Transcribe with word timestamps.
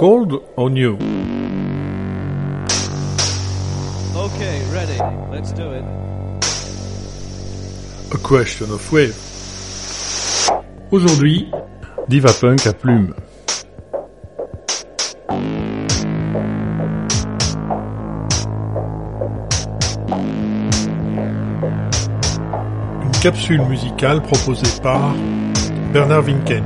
Cold 0.00 0.32
or 0.56 0.70
new? 0.70 0.94
Okay, 4.16 4.64
ready. 4.72 4.96
Let's 5.30 5.52
do 5.52 5.72
it. 5.72 5.84
A 8.14 8.18
question 8.22 8.70
of 8.70 8.90
wave. 8.90 9.14
Aujourd'hui, 10.90 11.50
Diva 12.08 12.32
Punk 12.32 12.66
à 12.66 12.72
plume. 12.72 13.14
Une 23.02 23.20
capsule 23.20 23.66
musicale 23.66 24.22
proposée 24.22 24.80
par 24.82 25.14
Bernard 25.92 26.24
Winken. 26.24 26.64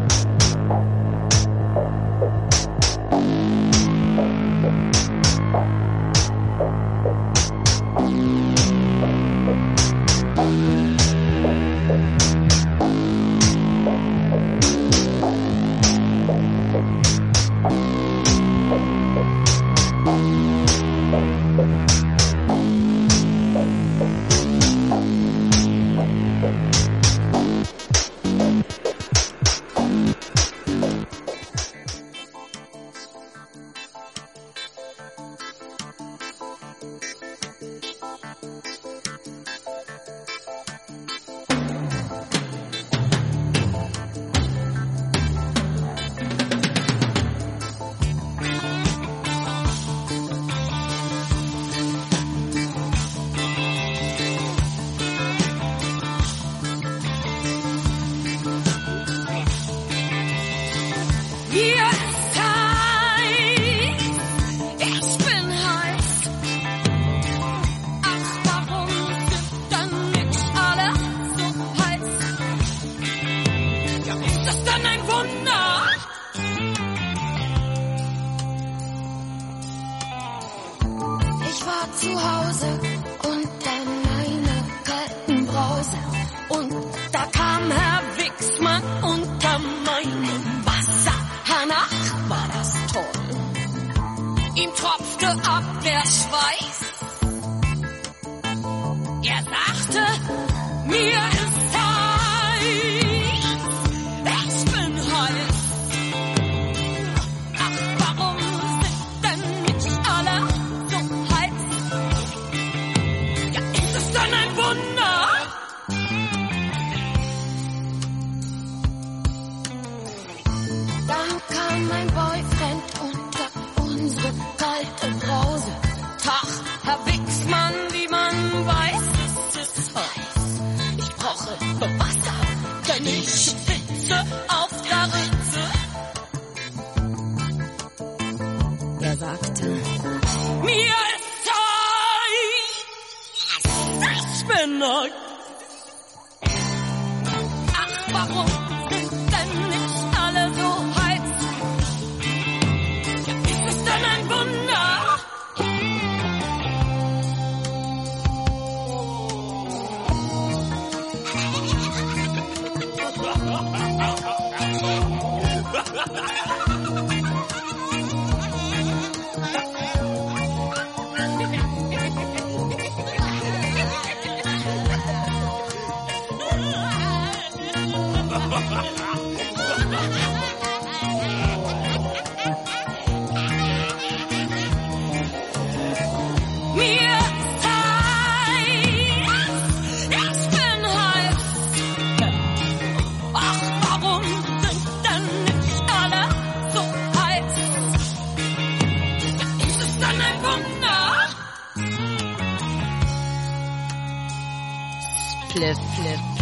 Cliff, 205.55 205.79
Cliff. 205.95 206.34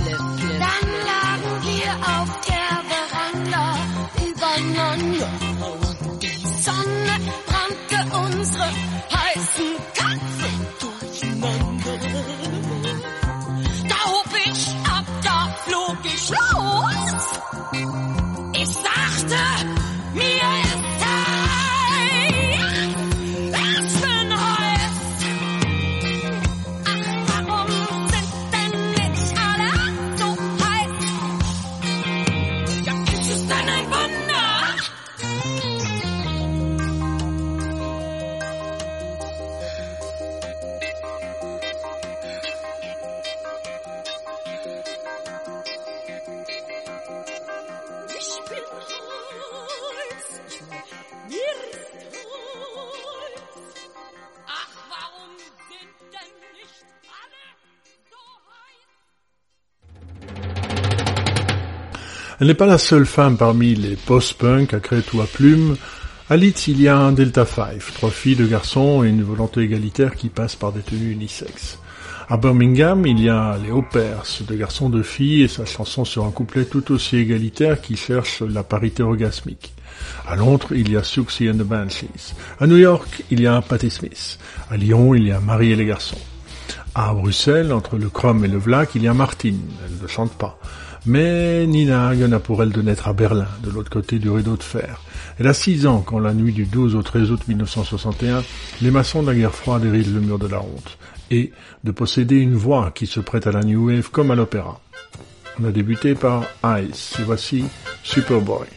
Elle 62.42 62.48
n'est 62.48 62.54
pas 62.54 62.66
la 62.66 62.76
seule 62.76 63.06
femme 63.06 63.36
parmi 63.36 63.76
les 63.76 63.94
post-punk 63.94 64.74
à 64.74 64.80
créer 64.80 65.02
tout 65.02 65.20
à 65.20 65.26
plume. 65.26 65.76
À 66.28 66.36
Leeds, 66.36 66.66
il 66.66 66.82
y 66.82 66.88
a 66.88 66.98
un 66.98 67.12
Delta 67.12 67.44
Five, 67.44 67.92
trois 67.94 68.10
filles, 68.10 68.34
deux 68.34 68.48
garçons 68.48 69.04
et 69.04 69.10
une 69.10 69.22
volonté 69.22 69.60
égalitaire 69.60 70.16
qui 70.16 70.28
passe 70.28 70.56
par 70.56 70.72
des 70.72 70.80
tenues 70.80 71.12
unisexes. 71.12 71.78
À 72.28 72.36
Birmingham, 72.36 73.06
il 73.06 73.20
y 73.20 73.28
a 73.28 73.56
les 73.64 73.70
Hoppers, 73.70 74.24
deux 74.48 74.56
garçons, 74.56 74.90
deux 74.90 75.04
filles, 75.04 75.42
et 75.42 75.46
sa 75.46 75.64
chanson 75.66 76.04
sur 76.04 76.24
un 76.24 76.32
couplet 76.32 76.64
tout 76.64 76.90
aussi 76.90 77.16
égalitaire 77.16 77.80
qui 77.80 77.94
cherche 77.94 78.42
la 78.42 78.64
parité 78.64 79.04
orgasmique. 79.04 79.72
À 80.26 80.34
Londres, 80.34 80.70
il 80.72 80.90
y 80.90 80.96
a 80.96 81.04
Suxy 81.04 81.48
and 81.48 81.58
the 81.58 81.58
Banshees. 81.58 82.34
À 82.58 82.66
New 82.66 82.78
York, 82.78 83.22
il 83.30 83.40
y 83.40 83.46
a 83.46 83.60
Patti 83.60 83.88
Smith. 83.88 84.40
À 84.68 84.76
Lyon, 84.76 85.14
il 85.14 85.28
y 85.28 85.30
a 85.30 85.38
Marie 85.38 85.70
et 85.70 85.76
les 85.76 85.86
garçons. 85.86 86.18
À 86.96 87.14
Bruxelles, 87.14 87.72
entre 87.72 87.98
le 87.98 88.08
Chrome 88.08 88.44
et 88.44 88.48
le 88.48 88.58
Vlac, 88.58 88.96
il 88.96 89.04
y 89.04 89.06
a 89.06 89.14
Martine. 89.14 89.60
Elle 89.86 90.02
ne 90.02 90.08
chante 90.08 90.32
pas. 90.32 90.58
Mais 91.04 91.66
Nina 91.66 92.08
Hagen 92.08 92.32
a 92.32 92.38
pour 92.38 92.62
elle 92.62 92.70
de 92.70 92.80
naître 92.80 93.08
à 93.08 93.12
Berlin, 93.12 93.48
de 93.64 93.70
l'autre 93.70 93.90
côté 93.90 94.20
du 94.20 94.30
rideau 94.30 94.56
de 94.56 94.62
fer. 94.62 95.00
Elle 95.38 95.48
a 95.48 95.54
six 95.54 95.86
ans 95.86 96.00
quand 96.00 96.20
la 96.20 96.32
nuit 96.32 96.52
du 96.52 96.64
12 96.64 96.94
au 96.94 97.02
13 97.02 97.32
août 97.32 97.40
1961, 97.48 98.44
les 98.80 98.90
maçons 98.92 99.22
de 99.22 99.26
la 99.28 99.34
guerre 99.34 99.54
froide 99.54 99.84
hérisent 99.84 100.14
le 100.14 100.20
mur 100.20 100.38
de 100.38 100.46
la 100.46 100.60
honte. 100.60 100.98
Et 101.32 101.50
de 101.82 101.90
posséder 101.90 102.36
une 102.36 102.54
voix 102.54 102.92
qui 102.94 103.06
se 103.06 103.18
prête 103.18 103.48
à 103.48 103.52
la 103.52 103.62
new 103.62 103.88
wave 103.88 104.10
comme 104.10 104.30
à 104.30 104.36
l'opéra. 104.36 104.80
On 105.60 105.64
a 105.64 105.72
débuté 105.72 106.14
par 106.14 106.44
Ice, 106.64 107.16
et 107.18 107.24
voici 107.24 107.64
Superboy. 108.04 108.68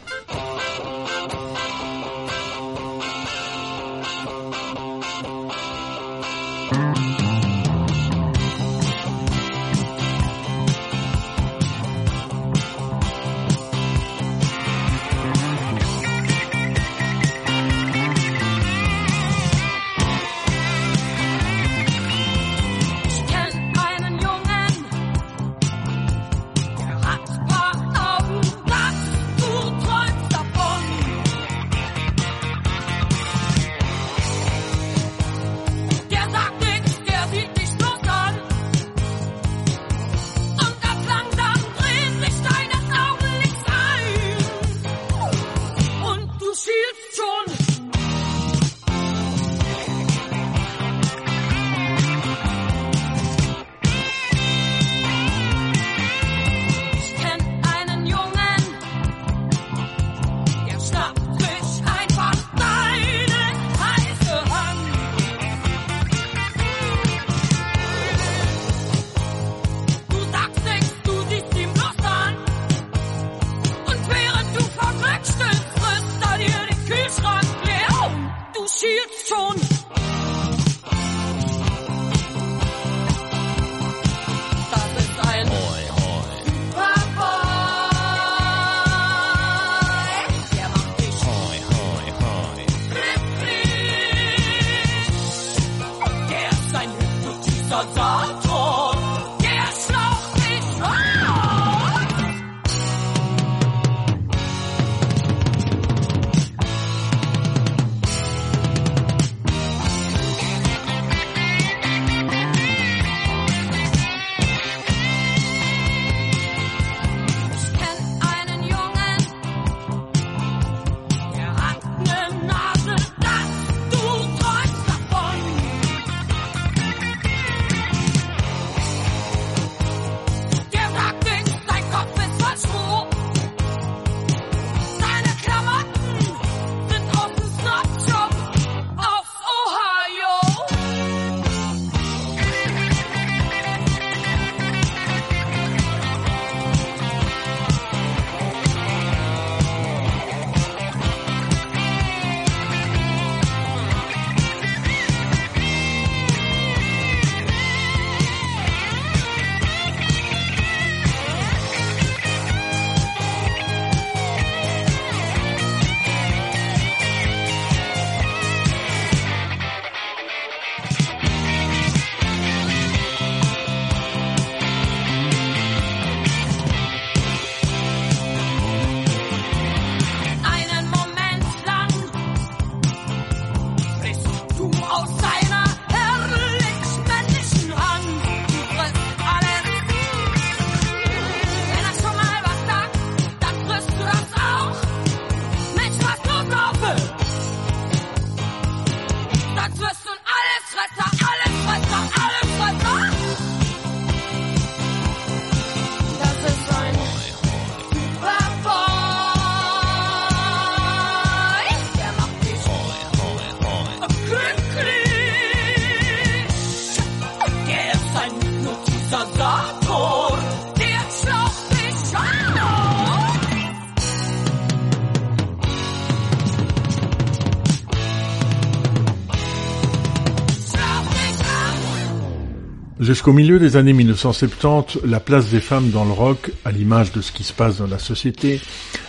Jusqu'au 232.98 233.32
milieu 233.32 233.60
des 233.60 233.76
années 233.76 233.92
1970, 233.92 234.98
la 235.04 235.20
place 235.20 235.50
des 235.50 235.60
femmes 235.60 235.90
dans 235.90 236.04
le 236.04 236.10
rock, 236.10 236.50
à 236.64 236.72
l'image 236.72 237.12
de 237.12 237.20
ce 237.20 237.30
qui 237.30 237.44
se 237.44 237.52
passe 237.52 237.78
dans 237.78 237.86
la 237.86 238.00
société, 238.00 238.60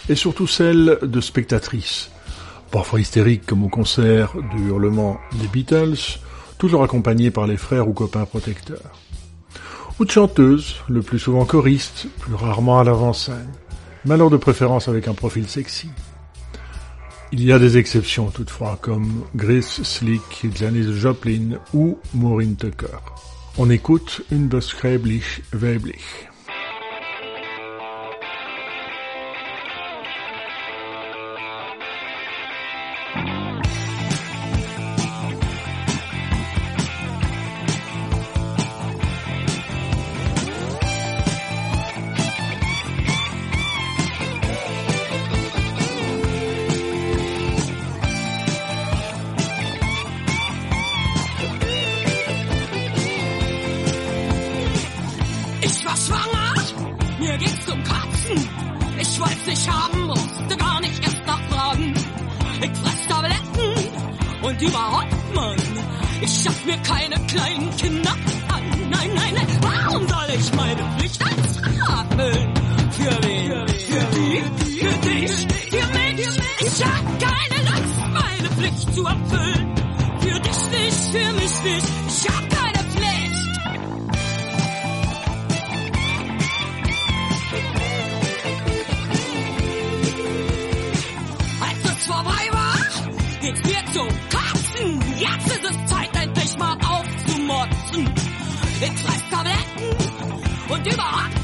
est 0.10 0.16
surtout 0.16 0.46
celle 0.46 1.00
de 1.02 1.22
spectatrices. 1.22 2.12
Parfois 2.70 3.00
hystériques 3.00 3.48
comme 3.48 3.64
au 3.64 3.70
concert 3.70 4.36
du 4.56 4.68
hurlement 4.68 5.18
des 5.42 5.48
Beatles, 5.48 6.20
toujours 6.60 6.84
accompagnées 6.84 7.32
par 7.32 7.48
les 7.48 7.58
frères 7.58 7.88
ou 7.88 7.94
copains 7.94 8.26
protecteurs. 8.26 8.92
Ou 10.00 10.06
de 10.06 10.12
chanteuses, 10.12 10.76
le 10.90 11.02
plus 11.02 11.18
souvent 11.18 11.46
choristes, 11.46 12.08
plus 12.20 12.36
rarement 12.36 12.80
à 12.80 12.84
l'avant-scène, 12.84 13.52
mais 14.06 14.14
alors 14.14 14.30
de 14.30 14.38
préférence 14.38 14.88
avec 14.88 15.08
un 15.08 15.16
profil 15.16 15.48
sexy. 15.48 15.90
Il 17.32 17.44
y 17.44 17.52
a 17.52 17.58
des 17.58 17.78
exceptions 17.78 18.30
toutefois, 18.30 18.78
comme 18.80 19.24
Grace 19.36 19.82
Slick, 19.82 20.48
Janis 20.56 20.94
Joplin 20.94 21.58
ou 21.74 21.98
Maureen 22.14 22.56
Tucker. 22.56 23.00
On 23.58 23.72
écoute 23.72 24.22
une 24.32 24.48
beschreiblich 24.48 25.42
weiblich. 25.52 26.27
Ging's 93.42 93.64
mir 93.64 93.86
zum 93.94 94.08
Kotzen. 94.30 95.02
Jetzt 95.18 95.48
ist 95.48 95.64
es 95.70 95.86
Zeit, 95.90 96.10
endlich 96.16 96.58
mal 96.58 96.74
aufzumotzen. 96.74 98.10
Ich 98.80 99.02
fress 99.02 99.24
Tabletten 99.30 99.96
und 100.70 100.94
überhaupt, 100.94 101.37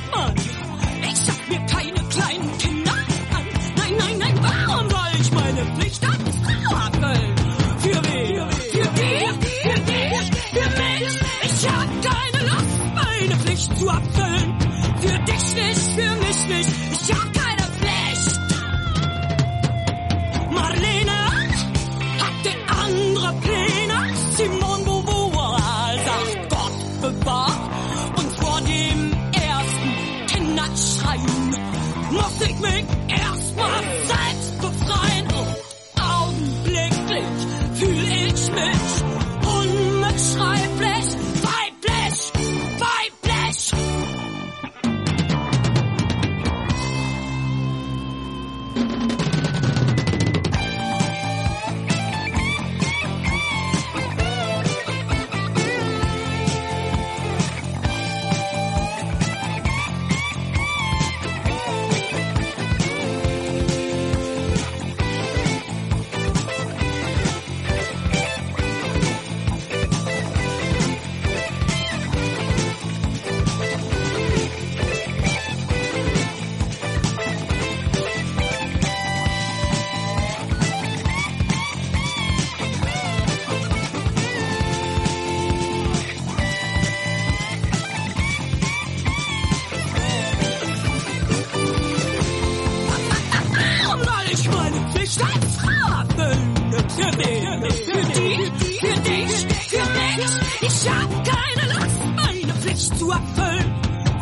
Erfüllen. 103.13 103.73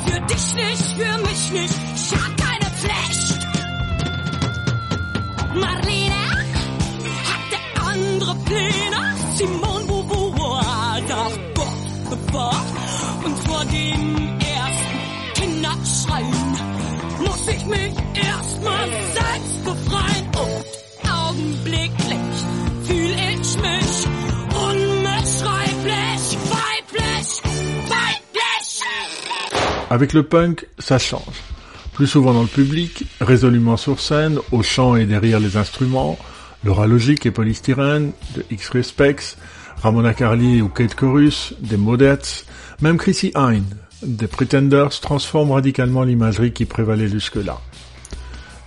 Für 0.06 0.22
dich 0.22 0.54
nicht, 0.56 0.84
für 0.98 1.18
mich 1.28 1.52
nicht. 1.52 1.76
Ich 1.96 2.41
Avec 29.92 30.14
le 30.14 30.24
punk, 30.24 30.68
ça 30.80 30.98
change. 30.98 31.44
Plus 31.92 32.08
souvent 32.08 32.34
dans 32.34 32.44
le 32.44 32.48
public, 32.48 33.04
résolument 33.20 33.76
sur 33.76 34.00
scène, 34.00 34.40
au 34.54 34.64
chant 34.64 34.96
et 34.96 35.06
derrière 35.06 35.42
les 35.42 35.58
instruments, 35.58 36.18
Laura 36.64 36.88
Logic 36.88 37.26
et 37.26 37.32
Polystyrène, 37.32 38.14
de 38.34 38.46
X-Ray 38.52 38.86
Specs, 38.86 39.36
Ramona 39.82 40.14
Carlier 40.14 40.62
ou 40.62 40.70
Kate 40.70 40.96
Chorus, 40.96 41.56
des 41.60 41.76
Modettes, 41.76 42.46
même 42.80 42.96
Chrissy 42.96 43.34
Hine, 43.36 43.66
des 44.02 44.28
Pretenders 44.28 44.98
transforment 45.02 45.52
radicalement 45.52 46.04
l'imagerie 46.04 46.54
qui 46.54 46.64
prévalait 46.64 47.10
jusque-là. 47.10 47.60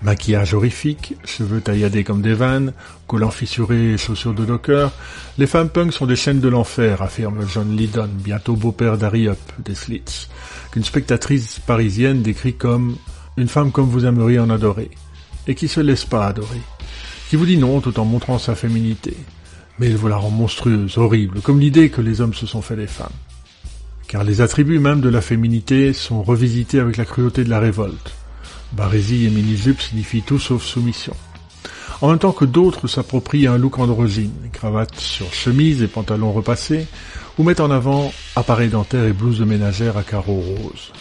Maquillage 0.03 0.53
horrifique, 0.53 1.15
cheveux 1.25 1.63
tailladés 1.63 2.05
comme 2.05 2.21
des 2.21 2.35
vannes, 2.35 2.75
collants 3.07 3.31
fissurés 3.31 3.95
et 3.95 3.97
chaussures 3.97 4.35
de 4.35 4.45
docker, 4.45 4.93
les 5.39 5.47
femmes 5.47 5.71
punk 5.71 5.95
sont 5.95 6.05
des 6.05 6.17
chaînes 6.17 6.41
de 6.41 6.49
l'enfer, 6.49 7.01
affirme 7.01 7.47
John 7.49 7.75
Lydon, 7.75 8.11
bientôt 8.13 8.57
beau-père 8.57 8.99
d'Harry 8.99 9.29
Up, 9.29 9.39
des 9.61 9.75
Slits, 9.75 10.29
qu'une 10.75 10.83
spectatrice 10.83 11.61
parisienne 11.61 12.23
décrit 12.23 12.55
comme 12.55 12.97
une 13.37 13.47
femme 13.47 13.71
comme 13.71 13.89
vous 13.89 14.07
aimeriez 14.07 14.41
en 14.41 14.51
adorer, 14.51 14.91
et 15.47 15.55
qui 15.55 15.69
se 15.69 15.79
laisse 15.79 16.05
pas 16.05 16.27
adorer, 16.27 16.61
qui 17.31 17.37
vous 17.37 17.47
dit 17.47 17.59
non 17.59 17.81
tout 17.81 18.01
en 18.01 18.05
montrant 18.05 18.41
sa 18.41 18.57
féminité, 18.57 19.17
mais 19.79 19.89
il 19.89 19.97
vous 19.97 20.09
la 20.09 20.17
rend 20.17 20.31
monstrueuse, 20.31 20.99
horrible, 20.99 21.43
comme 21.43 21.61
l'idée 21.61 21.91
que 21.91 22.01
les 22.01 22.21
hommes 22.21 22.35
se 22.35 22.49
sont 22.49 22.61
fait 22.61 22.75
des 22.75 22.89
femmes. 22.89 23.07
Car 24.09 24.25
les 24.25 24.41
attributs 24.41 24.81
même 24.81 25.01
de 25.01 25.09
la 25.09 25.21
féminité 25.21 25.93
sont 25.93 26.25
revisités 26.25 26.81
avec 26.81 26.97
la 26.97 27.05
cruauté 27.05 27.45
de 27.45 27.51
la 27.51 27.61
révolte. 27.61 28.13
Barésie 28.73 29.27
et 29.27 29.31
mini-jupe 29.31 29.81
signifient 29.81 30.23
tout 30.23 30.41
sauf 30.41 30.65
soumission. 30.65 31.15
En 32.01 32.09
même 32.09 32.19
temps 32.19 32.33
que 32.33 32.45
d'autres 32.45 32.89
s'approprient 32.89 33.47
un 33.47 33.59
look 33.59 33.79
androgyne, 33.79 34.51
cravate 34.53 34.99
sur 34.99 35.33
chemise 35.33 35.83
et 35.83 35.87
pantalons 35.87 36.33
repassés, 36.33 36.89
ou 37.39 37.43
mettent 37.43 37.61
en 37.61 37.71
avant 37.71 38.13
appareil 38.37 38.69
dentaire 38.69 39.05
et 39.05 39.13
blouse 39.13 39.39
de 39.39 39.45
ménagère 39.45 39.97
à 39.97 40.03
carreaux 40.03 40.41
roses. 40.41 40.93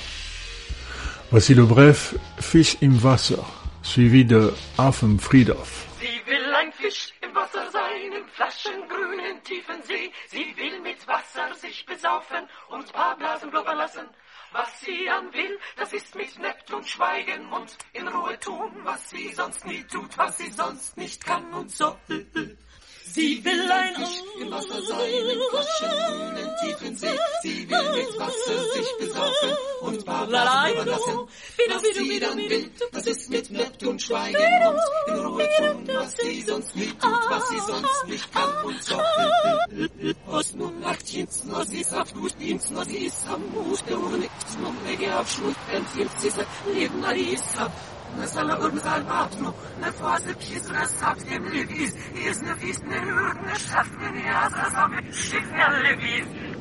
Voici 1.32 1.54
le 1.54 1.66
bref 1.66 2.16
Fish 2.40 2.78
im 2.82 2.96
Wasser, 3.02 3.44
suivi 3.82 4.26
de 4.26 4.54
Auf 4.78 5.00
dem 5.00 5.20
Friedhof. 5.20 5.88
Sie 6.00 6.22
will 6.30 6.54
ein 6.56 6.72
Fisch 6.74 7.14
im 7.22 7.34
Wasser 7.34 7.70
sein, 7.72 8.12
im 8.18 8.28
flaschengrünen 8.36 9.44
tiefen 9.44 9.82
See. 9.88 10.12
Sie 10.30 10.54
will 10.58 10.80
mit 10.82 11.08
Wasser 11.08 11.54
sich 11.60 11.86
besaufen 11.86 12.48
und 12.70 12.92
paar 12.94 13.18
Blasen 13.18 13.50
blubbern 13.50 13.78
lassen. 13.78 14.06
was 14.54 14.80
sie 14.82 15.10
an 15.10 15.34
will. 15.34 15.60
Das 15.78 15.92
ist 15.94 16.16
mit 16.16 16.40
Neptun 16.40 16.84
schweigen 16.86 17.52
und 17.52 17.76
in 17.94 18.08
Ruhe 18.08 18.40
tun, 18.40 18.72
was 18.84 19.10
sie 19.10 19.34
sonst 19.34 19.66
nie 19.66 19.84
tut, 19.84 20.18
was 20.18 20.38
sie 20.38 20.52
sonst 20.52 20.96
nicht 20.98 21.26
kann 21.26 21.52
und 21.54 21.72
so. 21.72 21.96
Sie 23.06 23.44
will 23.44 23.72
ein 23.72 23.96
Fisch 23.96 24.24
im 24.42 24.52
Wasser 24.52 24.82
sein, 24.82 25.10
im 25.12 26.38
in 26.38 26.50
tiefen 26.62 26.96
See. 26.96 27.08
Sie 27.42 27.70
will 27.70 27.92
mit 27.92 28.20
Wasser 28.20 28.58
sich 28.74 28.88
besaufen 29.00 29.58
und 29.82 30.06
Barbaren 30.06 30.74
überlassen. 30.74 31.20
Was 31.70 31.82
sie 31.82 32.20
dann 32.20 32.38
will, 32.38 32.72
das 32.92 33.08
ist 33.08 33.30
mit 33.30 33.52
Neptun 33.52 34.00
schweigen 34.00 34.38
und 34.68 35.14
in 35.14 35.26
Ruhe 35.26 35.48
tun, 35.58 35.88
was 35.94 36.16
sie 36.16 36.42
sonst 36.42 36.76
nie 36.76 36.88
tut, 36.88 37.30
was 37.30 37.50
sie 37.50 37.60
sonst 37.60 38.08
nicht 38.08 38.32
kann 38.34 38.66
und 38.66 38.84
so. 38.84 39.00
Os 40.28 40.54
nun 40.56 40.80
nachtjens, 40.80 41.44
no 41.46 41.64
sie 41.64 41.82
ist 41.82 41.94
auf 41.94 42.14
gut 42.14 42.34
dienst, 42.40 42.72
no 42.72 42.84
sie 42.84 43.06
ist 43.06 43.28
am 43.28 43.42
Mut, 43.54 43.84
der 43.88 44.00
Uhr 44.00 44.18
nickt, 44.18 44.60
no 44.62 44.74
mege 44.86 45.18
auf 45.18 45.30
Schmut, 45.30 45.56
empfiehlt 45.72 46.12
sie 46.20 46.30
sein 46.30 46.46
Leben, 46.74 47.00
na 47.02 47.14
die 47.14 47.34
ist 47.34 47.46
Nasala 48.18 48.56
und 48.56 48.80
Salbatno, 48.82 49.54
na 49.82 49.92
Fase 49.92 50.34
Pisra 50.36 50.86
sagt 50.86 51.30
dem 51.30 51.46
Levis, 51.52 51.94
ist 52.30 52.42
nicht 52.42 52.64
ist 52.70 52.86
ne 52.86 53.02
Hürden, 53.02 53.48
schafft 53.68 54.00
mir 54.00 54.12
die 54.12 54.30
Asa, 54.30 54.70
sammelt, 54.72 55.16
schick 55.16 55.46
mir 55.52 55.70
Levis. 55.82 56.53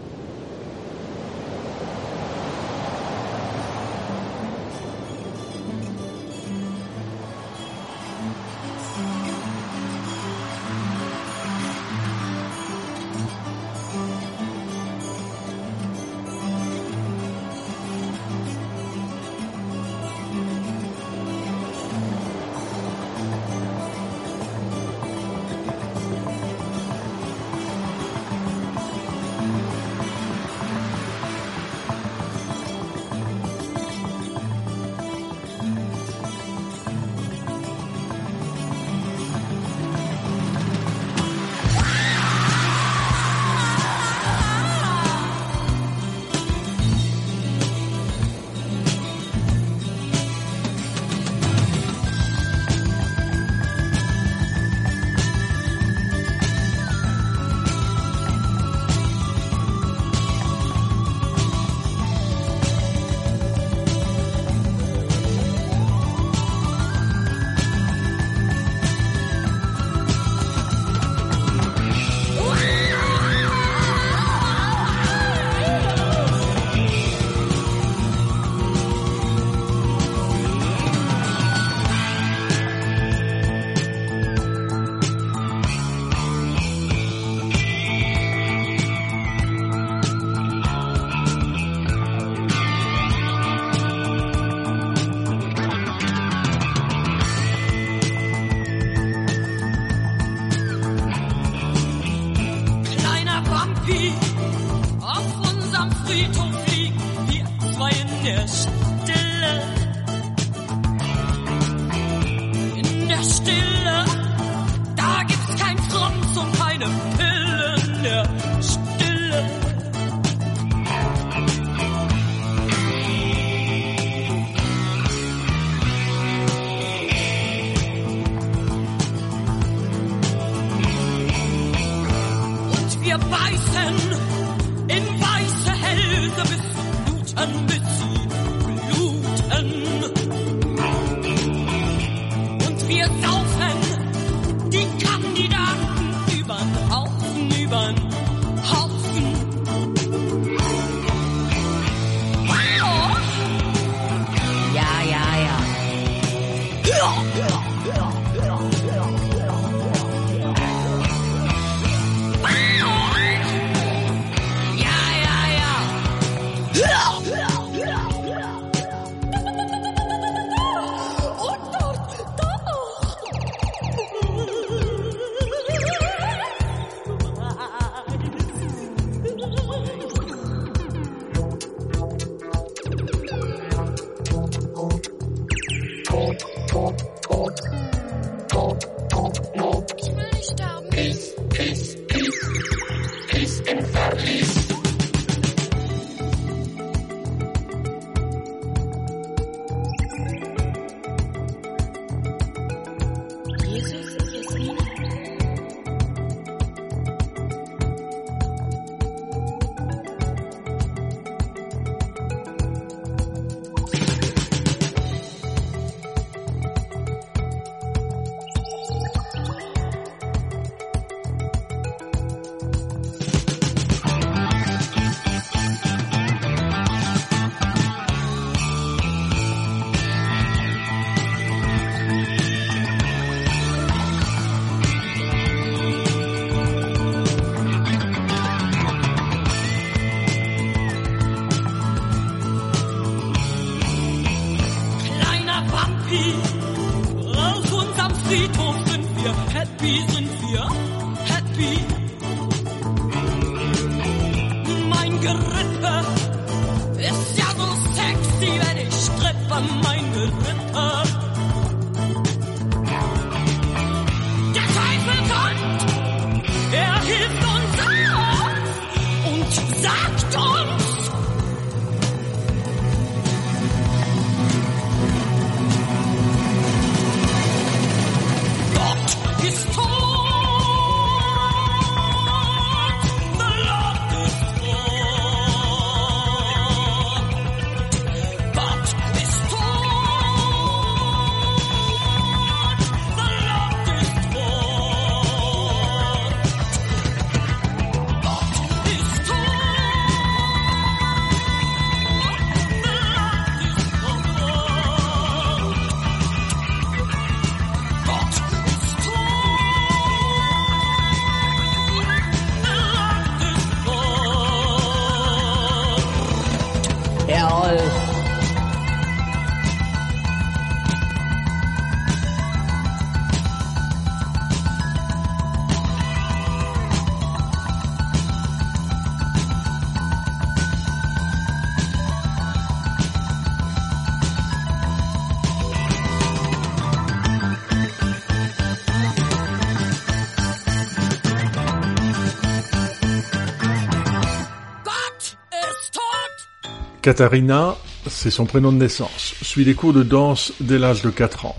Katharina, 347.03 347.75
c'est 348.07 348.31
son 348.31 348.47
prénom 348.47 348.71
de 348.71 348.79
naissance, 348.79 349.35
suit 349.43 349.65
des 349.65 349.75
cours 349.75 349.93
de 349.93 350.05
danse 350.05 350.53
dès 350.61 350.79
l'âge 350.79 351.03
de 351.03 351.11
4 351.11 351.47
ans. 351.47 351.57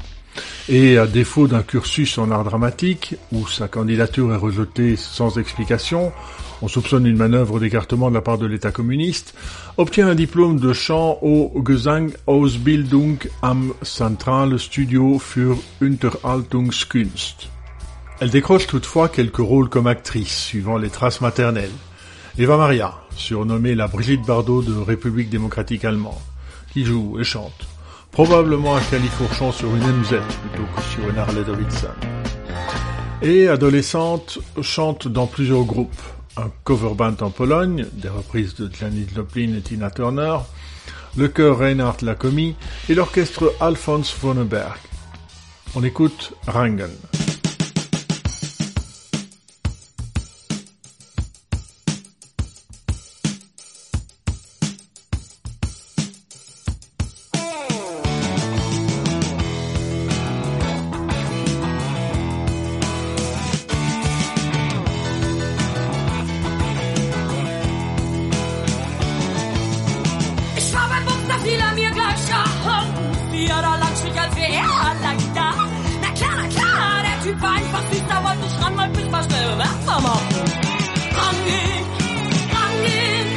Et 0.69 0.97
à 0.97 1.06
défaut 1.06 1.47
d'un 1.47 1.63
cursus 1.63 2.17
en 2.17 2.32
art 2.32 2.45
dramatique, 2.45 3.15
où 3.34 3.45
sa 3.45 3.67
candidature 3.67 4.34
est 4.34 4.38
rejetée 4.38 4.95
sans 4.95 5.38
explication, 5.38 6.13
on 6.62 6.69
soupçonne 6.69 7.06
une 7.06 7.17
manœuvre 7.17 7.60
d'écartement 7.60 8.10
de 8.10 8.15
la 8.15 8.21
part 8.21 8.38
de 8.38 8.45
l'État 8.45 8.71
communiste, 8.71 9.36
obtient 9.75 10.08
un 10.08 10.15
diplôme 10.15 10.62
de 10.62 10.71
chant 10.71 11.19
au 11.21 11.51
Gesang-Ausbildung 11.62 13.17
am 13.41 13.73
Zentralstudio 13.84 15.19
für 15.19 15.58
Unterhaltungskunst. 15.82 17.49
Elle 18.21 18.29
décroche 18.29 18.67
toutefois 18.67 19.10
quelques 19.10 19.38
rôles 19.38 19.67
comme 19.67 19.88
actrice, 19.88 20.45
suivant 20.45 20.77
les 20.77 20.89
traces 20.89 21.19
maternelles. 21.19 21.69
Eva 22.36 22.58
Maria, 22.58 22.96
surnommée 23.15 23.76
la 23.76 23.88
Brigitte 23.88 24.26
Bardot 24.26 24.63
de 24.63 24.74
République 24.74 25.30
démocratique 25.30 25.86
allemande, 25.86 26.15
qui 26.72 26.84
joue 26.84 27.19
et 27.19 27.24
chante, 27.24 27.67
probablement 28.12 28.76
un 28.76 28.82
califourchon 28.82 29.52
sur 29.52 29.69
une 29.76 29.84
MZ 29.84 30.10
plutôt 30.10 30.67
que 30.76 30.82
sur 30.82 31.08
une 31.08 31.17
Harley 31.19 31.43
Davidson. 31.43 31.93
Et 33.22 33.48
adolescente, 33.48 34.39
chante 34.63 35.08
dans 35.08 35.28
plusieurs 35.28 35.63
groupes. 35.63 36.02
Un 36.36 36.50
cover 36.63 36.96
band 36.96 37.15
en 37.22 37.30
Pologne, 37.30 37.86
des 37.93 38.10
reprises 38.10 38.56
de 38.56 38.67
Janis 38.74 39.06
Joplin 39.13 39.54
et 39.56 39.62
Tina 39.62 39.91
Turner, 39.91 40.38
le 41.15 41.28
chœur 41.28 41.60
Reinhard 41.60 41.98
Lacomi 42.02 42.56
et 42.89 42.96
l'orchestre 42.96 43.54
Alphonse 43.60 44.15
Vonneberg. 44.19 44.80
On 45.76 45.84
écoute 45.84 46.34
Rangen. 46.48 46.89
War 77.43 77.53
einfach 77.56 77.84
süß, 77.91 78.03
da 78.08 78.23
wollte 78.23 78.45
ich 78.47 78.63
ran, 78.63 78.77
wollte 78.77 78.99
mich 78.99 79.12
mal 79.12 79.23
schnell 79.23 79.49
bemerkbar 79.51 80.01
machen. 80.01 80.27
Rangehen, 81.19 81.86
rangehen. 82.58 83.27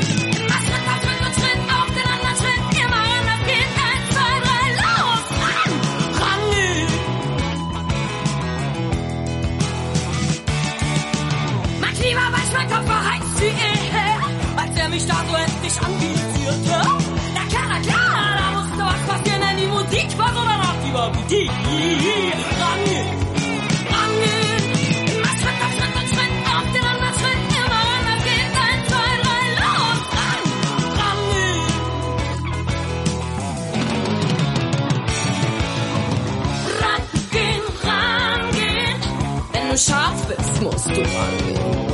Was 0.51 0.63
Schritt 0.67 0.87
auf 0.93 1.01
Schritt 1.05 1.21
und 1.27 1.35
Schritt 1.41 1.63
auf 1.79 1.89
den 1.97 2.07
anderen 2.15 2.37
Schritt. 2.41 2.63
Immer 2.83 3.03
anders 3.17 3.43
geht, 3.51 3.73
eins, 3.87 4.07
zwei, 4.15 4.33
drei, 4.47 4.65
los, 4.81 5.25
ran, 5.43 5.71
rangehen. 6.23 6.91
Mein 11.81 11.95
Klima 11.95 12.25
mein 12.55 12.69
Kopf 12.71 12.89
war 12.89 13.03
heiß 13.11 13.29
wie 13.41 13.55
er, 14.03 14.63
als 14.63 14.77
er 14.77 14.89
mich 14.89 15.07
da 15.07 15.17
so 15.29 15.35
endlich 15.35 15.77
anvisierte. 15.83 16.16
Schaf 39.79 40.27
bist, 40.27 40.63
musst 40.63 40.87
du 40.87 41.01
rangehen. 41.03 41.86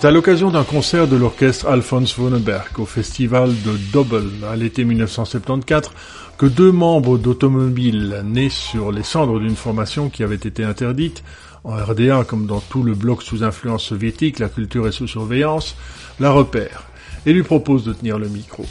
C'est 0.00 0.06
à 0.06 0.12
l'occasion 0.12 0.52
d'un 0.52 0.62
concert 0.62 1.08
de 1.08 1.16
l'orchestre 1.16 1.66
Alphonse 1.66 2.16
Wonneberg 2.18 2.78
au 2.78 2.86
festival 2.86 3.48
de 3.48 3.76
Dobbel 3.92 4.30
à 4.48 4.54
l'été 4.54 4.84
1974 4.84 5.90
que 6.38 6.46
deux 6.46 6.70
membres 6.70 7.18
d'Automobile 7.18 8.22
nés 8.24 8.48
sur 8.48 8.92
les 8.92 9.02
cendres 9.02 9.40
d'une 9.40 9.56
formation 9.56 10.08
qui 10.08 10.22
avait 10.22 10.36
été 10.36 10.62
interdite, 10.62 11.24
en 11.64 11.74
RDA 11.74 12.22
comme 12.22 12.46
dans 12.46 12.60
tout 12.60 12.84
le 12.84 12.94
bloc 12.94 13.24
sous 13.24 13.42
influence 13.42 13.82
soviétique, 13.82 14.38
la 14.38 14.48
culture 14.48 14.86
est 14.86 14.92
sous 14.92 15.08
surveillance, 15.08 15.74
la 16.20 16.30
repère 16.30 16.84
et 17.26 17.32
lui 17.32 17.42
propose 17.42 17.82
de 17.82 17.92
tenir 17.92 18.20
le 18.20 18.28
micro. 18.28 18.66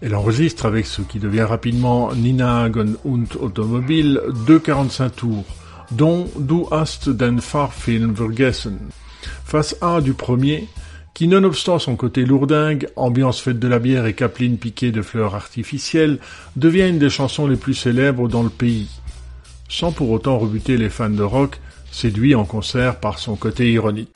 Elle 0.00 0.16
enregistre 0.16 0.66
avec 0.66 0.86
ce 0.86 1.02
qui 1.02 1.20
devient 1.20 1.42
rapidement 1.42 2.12
Nina 2.12 2.64
Hagen 2.64 2.96
und 3.04 3.36
Automobil 3.38 4.20
deux 4.48 4.58
45 4.58 5.14
tours, 5.14 5.44
dont 5.92 6.26
Du 6.36 6.64
hast 6.72 7.08
den 7.08 7.40
Fahrfilm 7.40 8.16
vergessen. 8.16 8.78
Face 9.44 9.76
A 9.80 10.00
du 10.00 10.14
premier, 10.14 10.68
qui 11.14 11.28
nonobstant 11.28 11.78
son 11.78 11.96
côté 11.96 12.24
lourdingue, 12.24 12.88
ambiance 12.96 13.40
faite 13.40 13.58
de 13.58 13.68
la 13.68 13.78
bière 13.78 14.06
et 14.06 14.14
capeline 14.14 14.56
piquée 14.56 14.92
de 14.92 15.02
fleurs 15.02 15.34
artificielles, 15.34 16.18
devient 16.56 16.88
une 16.88 16.98
des 16.98 17.10
chansons 17.10 17.46
les 17.46 17.56
plus 17.56 17.74
célèbres 17.74 18.28
dans 18.28 18.42
le 18.42 18.48
pays. 18.48 18.88
Sans 19.68 19.92
pour 19.92 20.10
autant 20.10 20.38
rebuter 20.38 20.76
les 20.76 20.90
fans 20.90 21.10
de 21.10 21.22
rock, 21.22 21.60
séduits 21.90 22.34
en 22.34 22.44
concert 22.44 23.00
par 23.00 23.18
son 23.18 23.36
côté 23.36 23.70
ironique. 23.70 24.10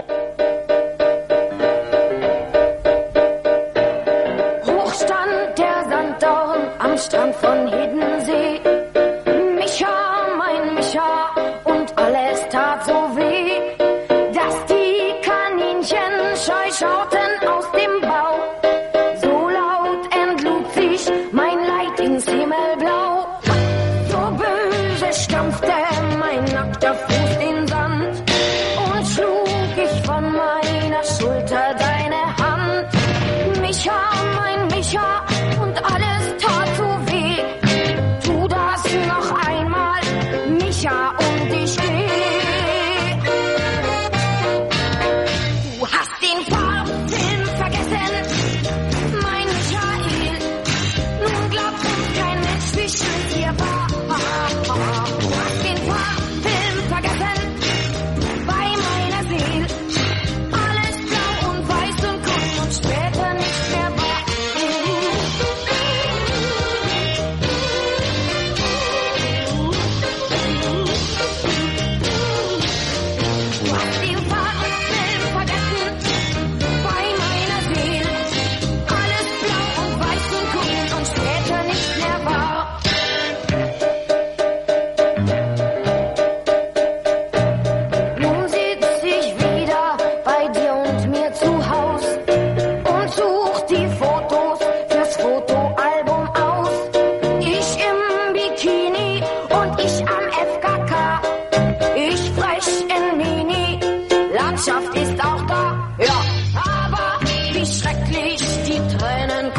Schrecklich 107.66 108.40
die 108.66 108.96
Tränen 108.96 109.52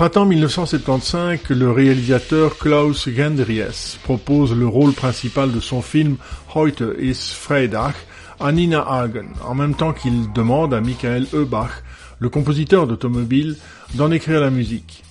printemps 0.00 0.24
1975, 0.24 1.50
le 1.50 1.70
réalisateur 1.70 2.56
Klaus 2.56 3.06
Gendries 3.10 3.98
propose 4.02 4.56
le 4.56 4.66
rôle 4.66 4.94
principal 4.94 5.52
de 5.52 5.60
son 5.60 5.82
film 5.82 6.16
Heute 6.54 6.96
ist 6.98 7.34
Freitag 7.34 7.92
à 8.40 8.50
Nina 8.50 8.80
Hagen, 8.80 9.26
en 9.46 9.54
même 9.54 9.74
temps 9.74 9.92
qu'il 9.92 10.32
demande 10.32 10.72
à 10.72 10.80
Michael 10.80 11.26
Eubach, 11.34 11.82
le 12.18 12.30
compositeur 12.30 12.86
d'Automobile, 12.86 13.58
d'en 13.92 14.10
écrire 14.10 14.40
la 14.40 14.48
musique. 14.48 15.04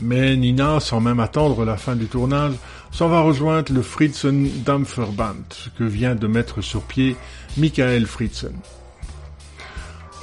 Mais 0.00 0.36
Nina, 0.36 0.78
sans 0.78 1.00
même 1.00 1.18
attendre 1.18 1.64
la 1.64 1.76
fin 1.76 1.96
du 1.96 2.06
tournage, 2.06 2.54
s'en 2.92 3.08
va 3.08 3.22
rejoindre 3.22 3.72
le 3.72 3.82
Fritzen 3.82 4.48
Dampferband 4.64 5.72
que 5.76 5.82
vient 5.82 6.14
de 6.14 6.28
mettre 6.28 6.60
sur 6.60 6.82
pied 6.82 7.16
Michael 7.56 8.06
Fritzen. 8.06 8.54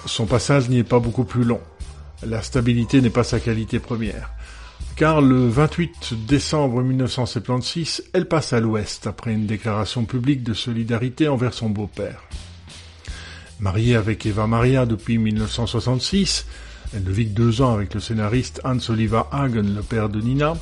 Son 0.06 0.26
passage 0.26 0.70
n'y 0.70 0.80
est 0.80 0.86
pas 0.86 1.00
beaucoup 1.00 1.26
plus 1.26 1.44
long. 1.44 1.60
La 2.28 2.42
stabilité 2.42 3.02
n'est 3.02 3.10
pas 3.10 3.24
sa 3.24 3.40
qualité 3.40 3.80
première. 3.80 4.32
Car 4.96 5.22
le 5.22 5.48
28 5.48 6.26
décembre 6.28 6.82
1976, 6.84 8.04
elle 8.14 8.28
passe 8.28 8.54
à 8.54 8.60
l'Ouest 8.60 9.08
après 9.08 9.34
une 9.34 9.48
déclaration 9.48 10.06
publique 10.06 10.44
de 10.44 10.54
solidarité 10.54 11.28
envers 11.28 11.54
son 11.54 11.70
beau-père. 11.70 12.24
Mariée 13.60 13.96
avec 13.96 14.26
Eva 14.26 14.46
Maria 14.46 14.86
depuis 14.86 15.18
1966, 15.18 16.46
elle 16.96 17.04
ne 17.04 17.12
vit 17.12 17.28
que 17.28 17.34
deux 17.34 17.62
ans 17.62 17.74
avec 17.74 17.94
le 17.94 18.00
scénariste 18.00 18.62
Hans 18.64 18.78
Oliver 18.90 19.24
Hagen, 19.32 19.74
le 19.76 19.82
père 19.82 20.10
de 20.10 20.22
Nina, 20.22 20.54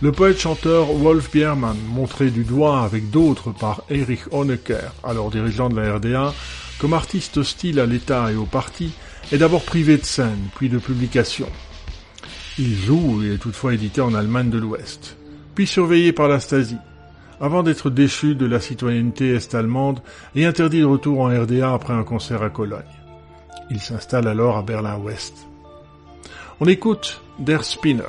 le 0.00 0.12
poète-chanteur 0.12 0.92
Wolf 0.92 1.30
Biermann, 1.30 1.76
montré 1.88 2.30
du 2.30 2.44
doigt 2.44 2.82
avec 2.82 3.10
d'autres 3.10 3.50
par 3.50 3.82
Erich 3.90 4.22
Honecker, 4.30 4.92
alors 5.04 5.30
dirigeant 5.30 5.68
de 5.68 5.80
la 5.80 5.96
RDA, 5.96 6.34
comme 6.78 6.94
artiste 6.94 7.36
hostile 7.36 7.80
à 7.80 7.86
l'État 7.86 8.30
et 8.32 8.36
au 8.36 8.46
parti, 8.46 8.92
est 9.32 9.38
d'abord 9.38 9.64
privé 9.64 9.96
de 9.96 10.04
scène, 10.04 10.48
puis 10.54 10.68
de 10.68 10.78
publication. 10.78 11.48
Il 12.58 12.74
joue 12.76 13.22
et 13.22 13.34
est 13.34 13.38
toutefois 13.38 13.74
édité 13.74 14.00
en 14.00 14.14
Allemagne 14.14 14.50
de 14.50 14.58
l'Ouest, 14.58 15.16
puis 15.54 15.66
surveillé 15.66 16.12
par 16.12 16.28
la 16.28 16.40
Stasi. 16.40 16.76
avant 17.38 17.62
d'être 17.62 17.90
déchu 17.90 18.34
de 18.34 18.46
la 18.46 18.60
citoyenneté 18.60 19.34
est-allemande 19.34 20.00
et 20.34 20.46
interdit 20.46 20.80
de 20.80 20.86
retour 20.86 21.20
en 21.20 21.26
RDA 21.26 21.72
après 21.72 21.92
un 21.92 22.02
concert 22.02 22.42
à 22.42 22.48
Cologne. 22.48 22.80
Il 23.70 23.80
s'installe 23.80 24.28
alors 24.28 24.56
à 24.56 24.62
Berlin-Ouest. 24.62 25.34
On 26.60 26.66
écoute 26.66 27.20
Der 27.38 27.64
Spinner. 27.64 28.04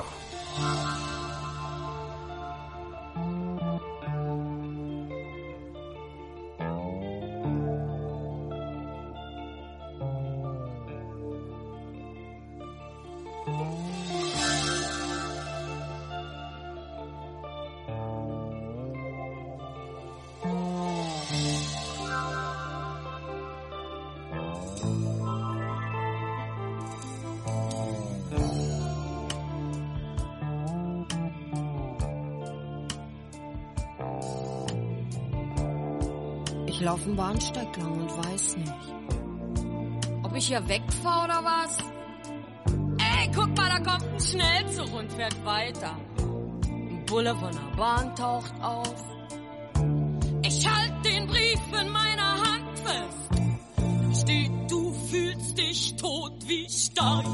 Wegfahre 41.07 41.23
oder 41.25 41.43
was. 41.43 41.77
Ey, 42.99 43.31
guck 43.33 43.57
mal, 43.57 43.69
da 43.69 43.79
kommt 43.79 44.13
ein 44.13 44.19
Schnellzug 44.19 44.93
und 44.93 45.11
fährt 45.13 45.45
weiter. 45.45 45.97
Ein 46.69 47.05
Bulle 47.05 47.35
von 47.35 47.51
der 47.51 47.77
Bahn 47.77 48.15
taucht 48.15 48.53
auf. 48.61 48.95
Ich 50.43 50.67
halt 50.67 51.05
den 51.05 51.27
Brief 51.27 51.59
in 51.81 51.89
meiner 51.89 52.37
Hand 52.43 52.79
fest. 52.79 54.21
Steht, 54.21 54.51
du 54.69 54.93
fühlst 55.09 55.57
dich 55.57 55.95
tot 55.95 56.33
wie 56.45 56.67
Stein. 56.69 57.25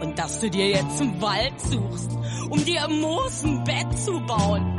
Und 0.00 0.18
dass 0.18 0.40
du 0.40 0.50
dir 0.50 0.68
jetzt 0.68 1.00
einen 1.00 1.20
Wald 1.20 1.60
suchst, 1.60 2.10
um 2.50 2.64
dir 2.64 2.84
im 2.84 3.00
Moos 3.00 3.44
ein 3.44 3.64
Bett 3.64 3.98
zu 3.98 4.20
bauen. 4.20 4.78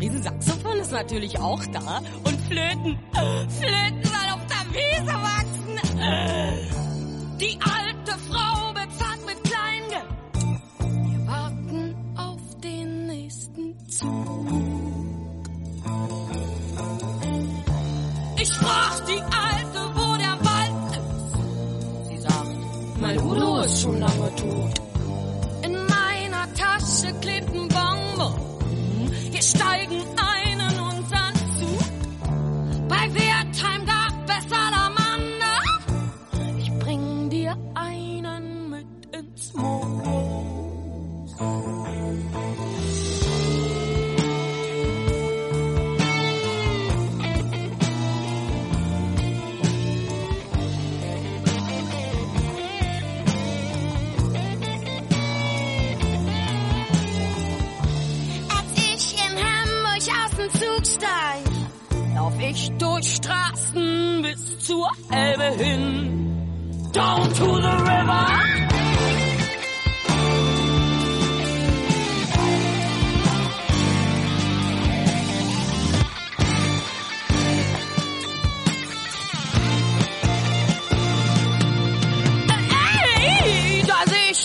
Riesensaxophon 0.00 0.78
ist 0.78 0.92
natürlich 0.92 1.38
auch 1.38 1.64
da. 1.66 2.00
Und 2.24 2.40
Flöten, 2.48 2.98
Flöten 3.12 4.04
sollen 4.04 4.30
auf 4.32 4.46
der 4.46 4.64
Wiese 4.72 5.12
wachsen. 5.12 5.80
Die 7.40 7.58
alte 7.60 8.18
Frau 8.30 8.72
bezahlt 8.72 9.26
mit 9.26 9.42
Kleingeld. 9.44 10.08
Wir 10.80 11.26
warten 11.26 11.94
auf 12.16 12.40
den 12.62 13.06
nächsten 13.06 13.88
Zug. 13.88 14.48
Ich 18.40 18.50
frag 18.50 19.06
die 19.06 19.20
Alte, 19.20 19.80
wo 19.94 20.16
der 20.16 20.38
Wald 20.46 20.96
ist. 20.96 22.08
Sie 22.08 22.18
sagt, 22.18 23.00
mein 23.00 23.18
Udo 23.20 23.60
ist 23.60 23.82
schon 23.82 23.98
lange 23.98 24.34
tot. 24.36 24.80
In 25.64 25.72
meiner 25.72 26.46
Tasche 26.54 27.12
klebt 27.20 27.52
ein 27.52 27.67
Bonbon. 27.67 27.67
Wir 27.67 27.67
steigen 29.48 30.17
Elbe 65.10 65.50
hin. 65.62 66.90
Down 66.92 67.22
to 67.34 67.44
the 67.44 67.76
river. 67.88 68.48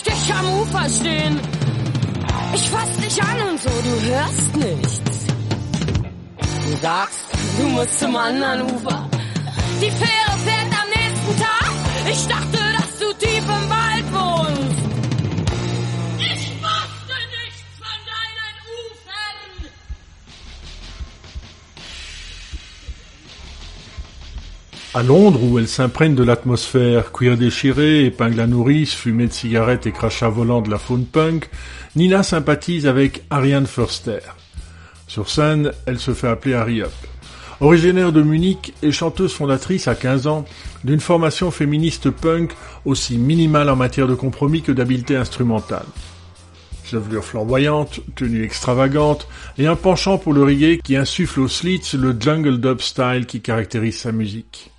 Dich 0.04 0.34
am 0.34 0.46
Ufer 0.60 0.88
stehen. 0.88 1.40
Ich 2.54 2.70
fass 2.70 2.92
dich 2.96 3.22
an 3.22 3.48
und 3.48 3.60
so, 3.60 3.68
du 3.68 4.02
hörst 4.10 4.56
nichts. 4.56 5.26
Du 6.64 6.76
sagst, 6.80 7.26
du 7.58 7.64
musst 7.68 8.00
zum 8.00 8.16
anderen 8.16 8.62
Ufer. 8.62 9.08
Die 9.80 9.90
Fähre 9.90 10.23
Ich. 12.06 12.28
À 24.96 25.02
Londres, 25.02 25.42
où 25.42 25.58
elle 25.58 25.66
s'imprègne 25.66 26.14
de 26.14 26.22
l'atmosphère 26.22 27.10
cuir 27.10 27.36
déchiré, 27.36 28.04
épingle 28.04 28.38
à 28.38 28.46
nourrice, 28.46 28.94
fumée 28.94 29.26
de 29.26 29.32
cigarettes 29.32 29.88
et 29.88 29.92
crachats 29.92 30.28
volants 30.28 30.62
de 30.62 30.70
la 30.70 30.78
faune 30.78 31.04
punk, 31.04 31.50
Nina 31.96 32.22
sympathise 32.22 32.86
avec 32.86 33.24
Ariane 33.28 33.66
Förster. 33.66 34.20
Sur 35.08 35.28
scène, 35.28 35.72
elle 35.86 35.98
se 35.98 36.14
fait 36.14 36.28
appeler 36.28 36.54
Harry 36.54 36.80
Up. 36.80 36.92
Originaire 37.60 38.12
de 38.12 38.22
Munich 38.22 38.74
et 38.82 38.90
chanteuse 38.90 39.32
fondatrice 39.32 39.86
à 39.88 39.94
15 39.94 40.26
ans 40.26 40.44
d'une 40.82 41.00
formation 41.00 41.50
féministe 41.50 42.10
punk 42.10 42.52
aussi 42.84 43.16
minimale 43.16 43.70
en 43.70 43.76
matière 43.76 44.08
de 44.08 44.14
compromis 44.14 44.62
que 44.62 44.72
d'habileté 44.72 45.16
instrumentale. 45.16 45.86
Chevelure 46.84 47.24
flamboyante, 47.24 48.00
tenue 48.16 48.44
extravagante 48.44 49.28
et 49.56 49.66
un 49.66 49.76
penchant 49.76 50.18
pour 50.18 50.32
le 50.32 50.42
reggae 50.42 50.80
qui 50.82 50.96
insuffle 50.96 51.40
aux 51.40 51.48
Slits 51.48 51.92
le 51.94 52.14
jungle 52.18 52.60
dub 52.60 52.80
style 52.80 53.24
qui 53.26 53.40
caractérise 53.40 53.98
sa 53.98 54.12
musique 54.12 54.70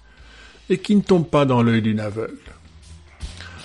et 0.69 0.77
qui 0.77 0.95
ne 0.95 1.01
tombe 1.01 1.27
pas 1.27 1.45
dans 1.45 1.63
l'œil 1.63 1.81
d'une 1.81 1.99
aveugle. 1.99 2.37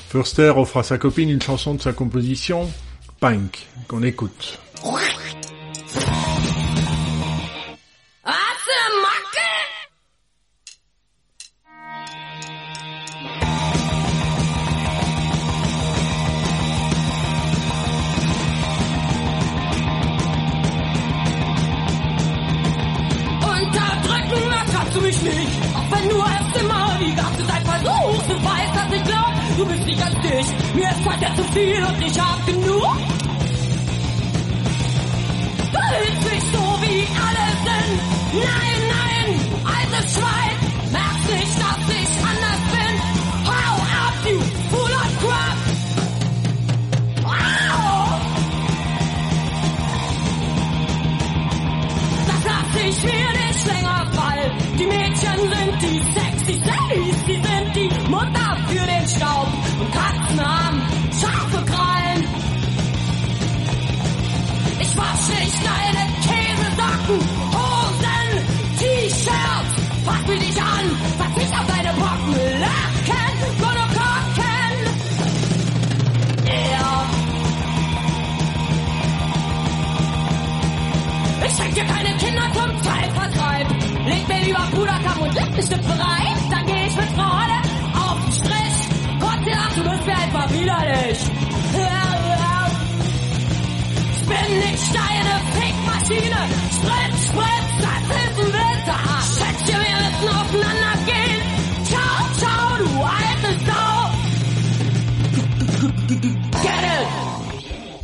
Förster 0.08 0.52
offre 0.56 0.78
à 0.78 0.82
sa 0.82 0.98
copine 0.98 1.30
une 1.30 1.42
chanson 1.42 1.74
de 1.74 1.80
sa 1.80 1.92
composition, 1.92 2.70
Punk, 3.20 3.66
qu'on 3.86 4.02
écoute. 4.02 4.58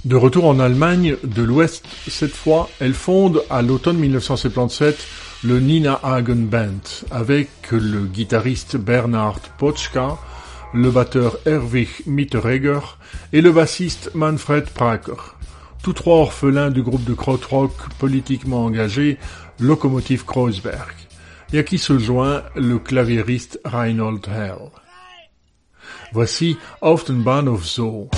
De 0.07 0.15
retour 0.15 0.47
en 0.47 0.61
Allemagne 0.61 1.17
de 1.25 1.43
l'Ouest, 1.43 1.85
cette 2.07 2.37
fois, 2.37 2.71
elle 2.79 2.95
fonde 2.95 3.43
à 3.51 3.61
l'automne 3.61 3.99
1977 3.99 5.05
le 5.43 5.59
Nina 5.59 5.99
Hagen 6.03 6.47
Band 6.47 7.05
avec 7.11 7.49
le 7.73 8.07
guitariste 8.07 8.77
Bernhard 8.77 9.41
Potschka, 9.59 10.17
le 10.73 10.93
batteur 10.93 11.39
Erwig 11.45 11.89
Mitteregger 12.07 12.79
et 13.33 13.41
le 13.41 13.51
bassiste 13.51 14.13
Manfred 14.15 14.67
Praker. 14.67 15.37
Tous 15.83 15.93
trois 15.93 16.19
orphelins 16.19 16.71
du 16.71 16.83
groupe 16.83 17.05
de 17.05 17.15
krautrock 17.15 17.73
politiquement 17.99 18.65
engagé 18.65 19.19
Locomotive 19.59 20.25
Kreuzberg, 20.25 20.95
et 21.53 21.59
à 21.59 21.63
qui 21.65 21.79
se 21.79 21.99
joint 21.99 22.43
le 22.55 22.79
claviériste 22.79 23.61
Reinhold 23.65 24.25
Hell. 24.29 24.71
Voici 26.13 26.57
Auf 26.81 27.05
den 27.05 27.25
Bahnhof 27.25 27.65
Zoo. 27.65 28.09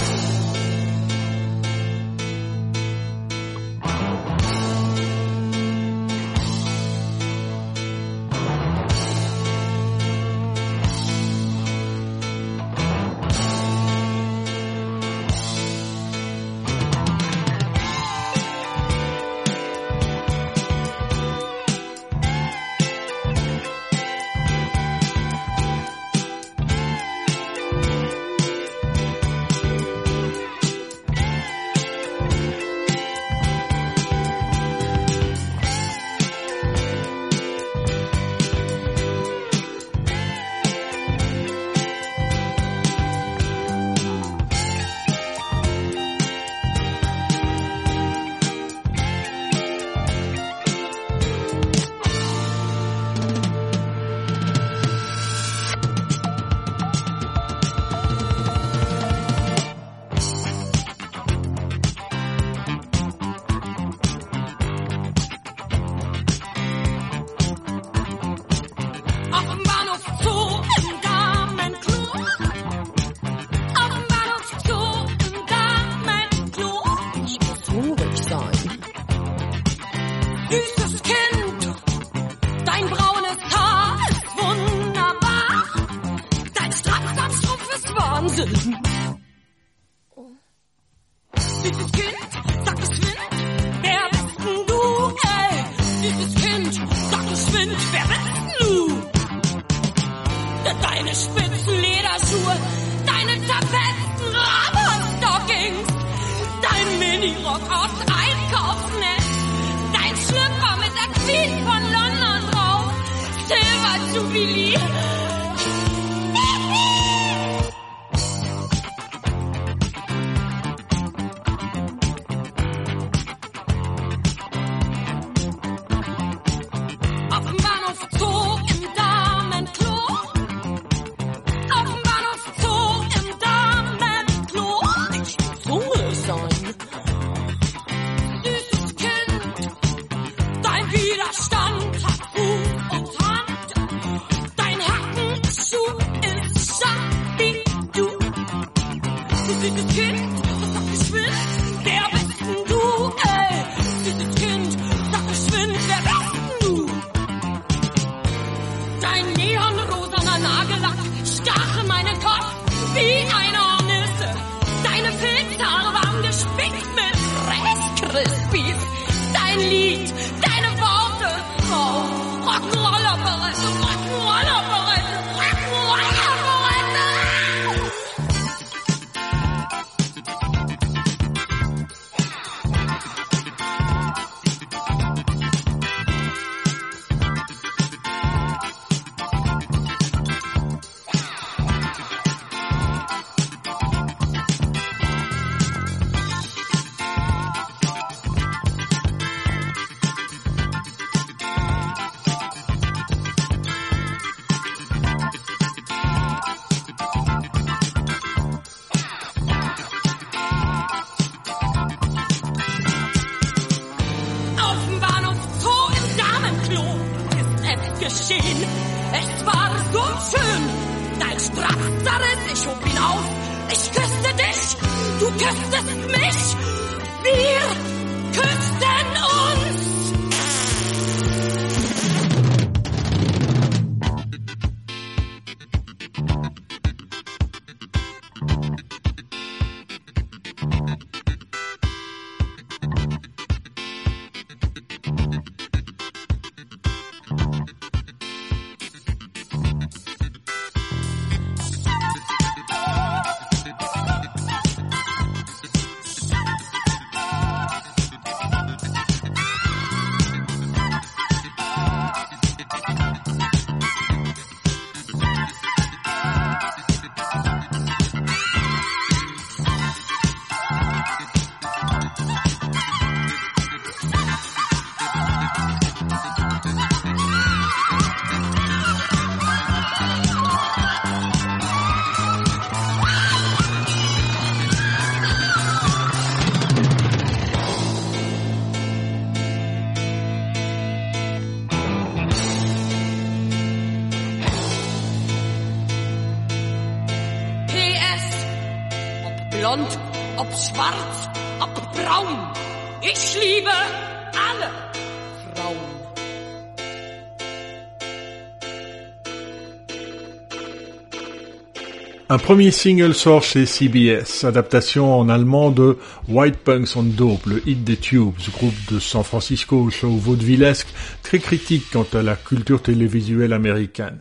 Un 312.31 312.37
premier 312.37 312.71
single 312.71 313.15
sort 313.15 313.43
chez 313.43 313.65
CBS, 313.65 314.45
adaptation 314.45 315.19
en 315.19 315.31
allemand 315.31 315.71
de 315.71 315.97
White 316.29 316.59
Punks 316.59 316.95
on 316.95 317.05
Dope, 317.05 317.47
le 317.47 317.67
hit 317.67 317.85
des 317.85 317.97
Tubes, 317.97 318.35
groupe 318.53 318.75
de 318.93 318.99
San 318.99 319.25
Francisco, 319.25 319.89
show 319.89 320.11
vaudevillesque, 320.11 320.89
très 321.23 321.39
critique 321.39 321.85
quant 321.91 322.07
à 322.13 322.21
la 322.21 322.37
culture 322.37 322.83
télévisuelle 322.83 323.55
américaine. 323.55 324.19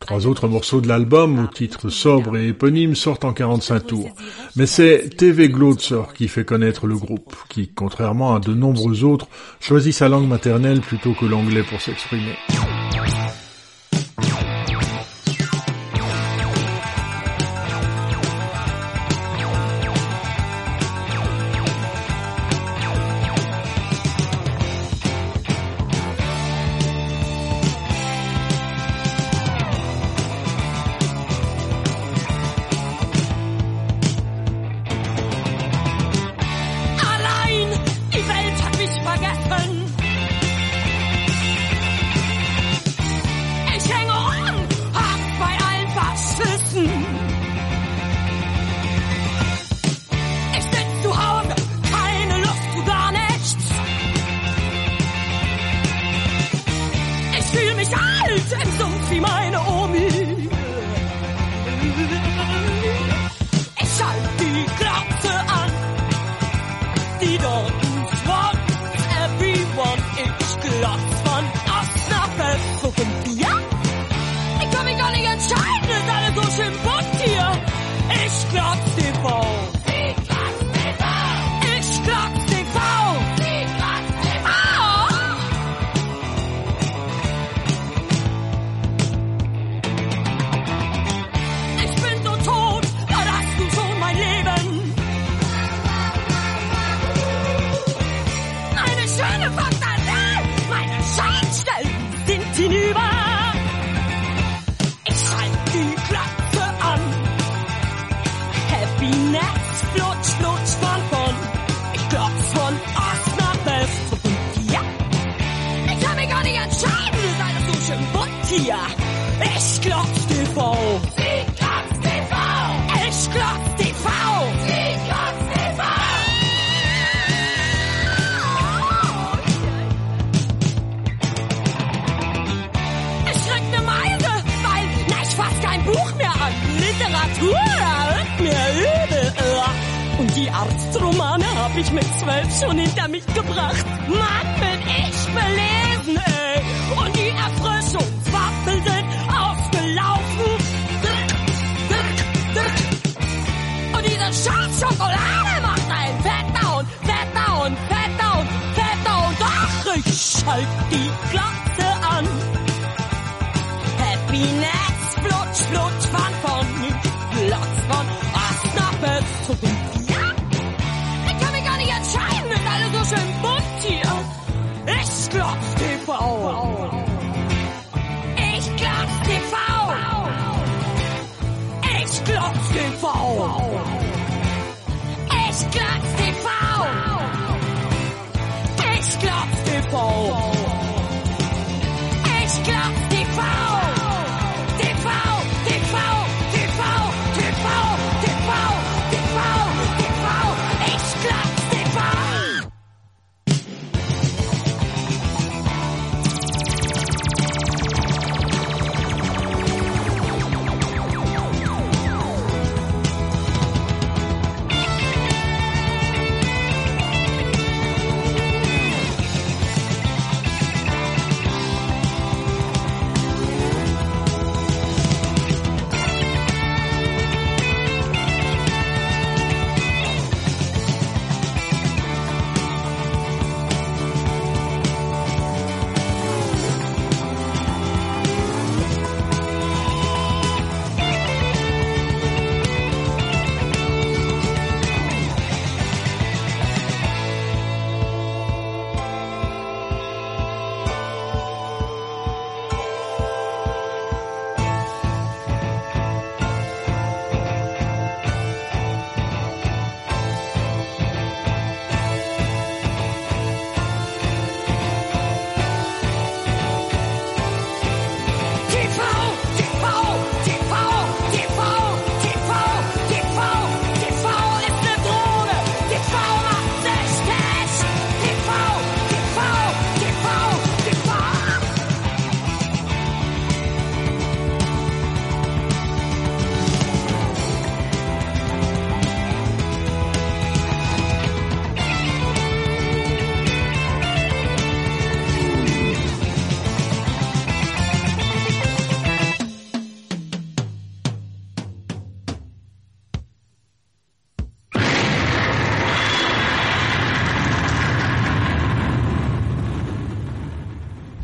Trois 0.00 0.26
autres 0.26 0.48
morceaux 0.48 0.80
de 0.80 0.88
l'album, 0.88 1.44
au 1.44 1.46
titre 1.46 1.88
sobre 1.88 2.36
et 2.36 2.48
éponyme, 2.48 2.96
sortent 2.96 3.24
en 3.24 3.32
45 3.32 3.86
tours. 3.86 4.10
Mais 4.56 4.66
c'est 4.66 5.08
TV 5.16 5.50
Glotzer 5.50 6.12
qui 6.16 6.26
fait 6.26 6.44
connaître 6.44 6.88
le 6.88 6.96
groupe, 6.96 7.36
qui, 7.48 7.68
contrairement 7.72 8.34
à 8.34 8.40
de 8.40 8.54
nombreux 8.54 9.04
autres, 9.04 9.28
choisit 9.60 9.94
sa 9.94 10.08
langue 10.08 10.26
maternelle 10.26 10.80
plutôt 10.80 11.12
que 11.12 11.26
l'anglais 11.26 11.62
pour 11.62 11.80
s'exprimer. 11.80 12.34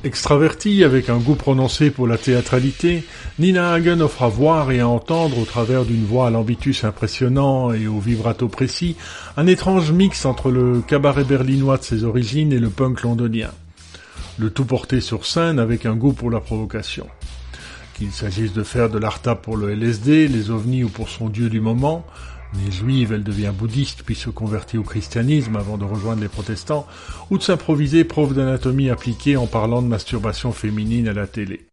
Extravertie, 0.08 0.84
avec 0.84 1.10
un 1.10 1.18
goût 1.18 1.34
prononcé 1.34 1.90
pour 1.90 2.06
la 2.06 2.16
théâtralité, 2.16 3.04
Nina 3.38 3.74
Hagen 3.74 4.00
offre 4.00 4.22
à 4.22 4.28
voir 4.28 4.70
et 4.70 4.80
à 4.80 4.88
entendre, 4.88 5.38
au 5.38 5.44
travers 5.44 5.84
d'une 5.84 6.06
voix 6.06 6.28
à 6.28 6.30
l'ambitus 6.30 6.82
impressionnant 6.84 7.74
et 7.74 7.86
au 7.86 7.98
vibrato 7.98 8.48
précis, 8.48 8.96
un 9.36 9.46
étrange 9.46 9.92
mix 9.92 10.24
entre 10.24 10.50
le 10.50 10.80
cabaret 10.80 11.24
berlinois 11.24 11.76
de 11.76 11.82
ses 11.82 12.04
origines 12.04 12.54
et 12.54 12.58
le 12.58 12.70
punk 12.70 13.02
londonien. 13.02 13.50
Le 14.38 14.48
tout 14.48 14.64
porté 14.64 15.02
sur 15.02 15.26
scène 15.26 15.58
avec 15.58 15.84
un 15.84 15.94
goût 15.94 16.14
pour 16.14 16.30
la 16.30 16.40
provocation. 16.40 17.06
Qu'il 17.92 18.10
s'agisse 18.10 18.54
de 18.54 18.62
faire 18.62 18.88
de 18.88 18.98
l'art 18.98 19.20
pour 19.42 19.58
le 19.58 19.74
LSD, 19.74 20.26
les 20.26 20.50
ovnis 20.50 20.84
ou 20.84 20.88
pour 20.88 21.10
son 21.10 21.28
dieu 21.28 21.50
du 21.50 21.60
moment, 21.60 22.06
Née 22.54 22.70
juive, 22.70 23.12
elle 23.12 23.24
devient 23.24 23.52
bouddhiste 23.56 24.02
puis 24.04 24.14
se 24.14 24.30
convertit 24.30 24.78
au 24.78 24.82
christianisme 24.82 25.56
avant 25.56 25.76
de 25.76 25.84
rejoindre 25.84 26.22
les 26.22 26.28
protestants, 26.28 26.86
ou 27.30 27.38
de 27.38 27.42
s'improviser 27.42 28.04
prof 28.04 28.32
d'anatomie 28.32 28.90
appliquée 28.90 29.36
en 29.36 29.46
parlant 29.46 29.82
de 29.82 29.88
masturbation 29.88 30.52
féminine 30.52 31.08
à 31.08 31.12
la 31.12 31.26
télé. 31.26 31.67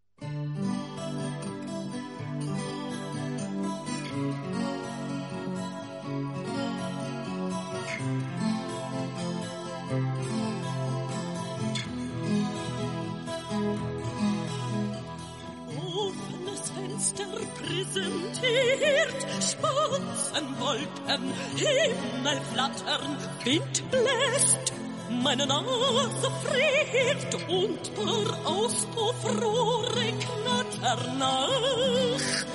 Wind 23.45 23.83
bläst, 23.91 24.73
meine 25.21 25.45
Nase 25.45 26.31
friert 26.43 27.35
und 27.47 27.91
der 27.95 28.47
Auspuffrohre 28.47 30.13
knattern 30.17 31.19
nach. 31.19 32.45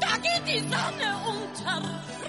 Da 0.00 0.16
geht 0.16 0.44
die 0.44 0.58
Sonne 0.58 1.14
unter, 1.24 1.82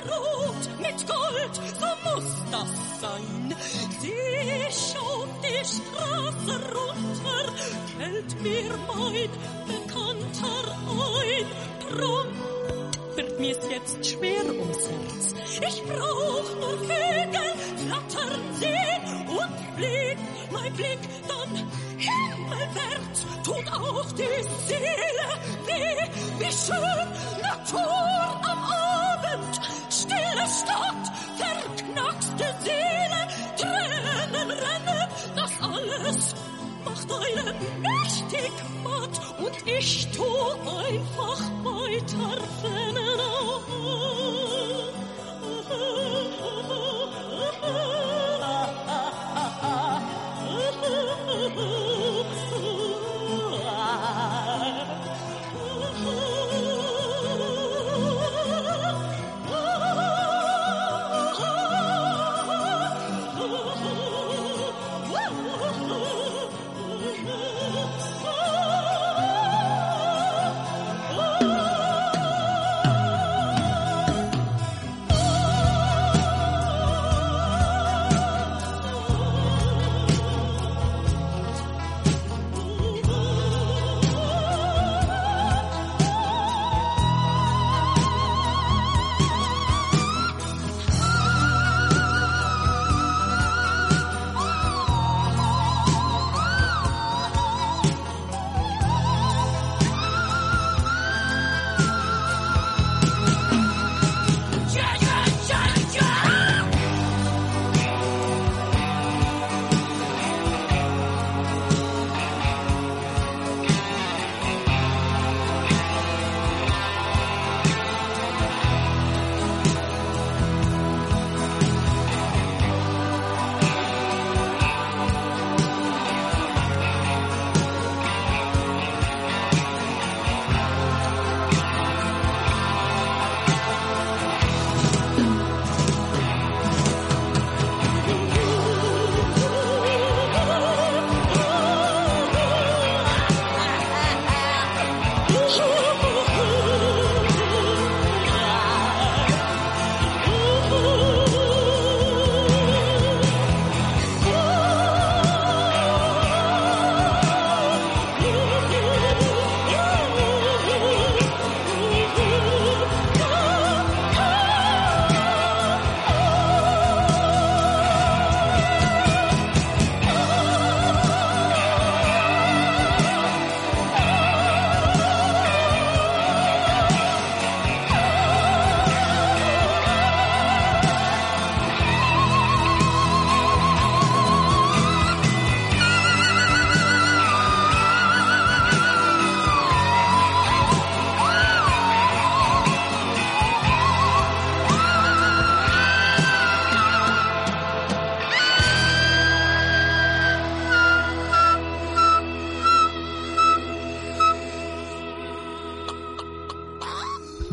rot 0.06 0.70
mit 0.80 1.08
Gold, 1.08 1.56
so 1.80 1.90
muss 2.04 2.30
das 2.52 3.02
sein. 3.02 3.56
Sie 4.00 4.14
schaut 4.70 5.30
die 5.44 5.66
Straße 5.66 6.56
runter, 6.76 7.54
fällt 7.98 8.42
mir 8.44 8.78
mein 8.88 9.30
Bekannter 9.66 10.78
ein. 10.92 11.48
Drum 11.90 12.55
wird 13.16 13.40
mir's 13.40 13.60
jetzt 13.70 14.06
schwer 14.06 14.46
ums 14.46 14.88
Herz. 14.88 15.36
Ich 15.68 15.84
brauch 15.84 16.56
nur 16.60 16.78
Vögel, 16.80 17.52
flattern 17.86 18.42
sehen 18.60 19.28
und 19.28 19.56
fliegt 19.78 20.52
mein 20.52 20.74
Blick 20.74 21.00
dann 21.28 21.56
himmelwärts. 21.98 23.26
Tut 23.44 23.72
auch 23.72 24.12
die 24.12 24.44
Seele 24.68 25.30
weh, 25.66 26.04
wie 26.40 26.52
schön 26.52 27.08
Natur 27.42 28.42
am 28.44 28.60
Abend. 28.64 29.62
Stille 29.90 30.46
Stadt, 30.48 31.06
verknackste 31.38 32.56
Seele, 32.64 33.22
Tränen 33.58 34.52
rennen, 34.52 35.08
das 35.36 35.52
alles 35.62 36.36
Nachteilen 37.08 37.56
mächtig 37.82 38.52
matt 38.84 39.22
und 39.38 39.68
ich 39.68 40.08
tu 40.12 40.24
einfach 40.24 41.42
weiter 41.64 42.38
rennen. 42.64 43.20
Ah, 48.42 48.70
ah, 49.36 49.52
ah, 49.62 50.02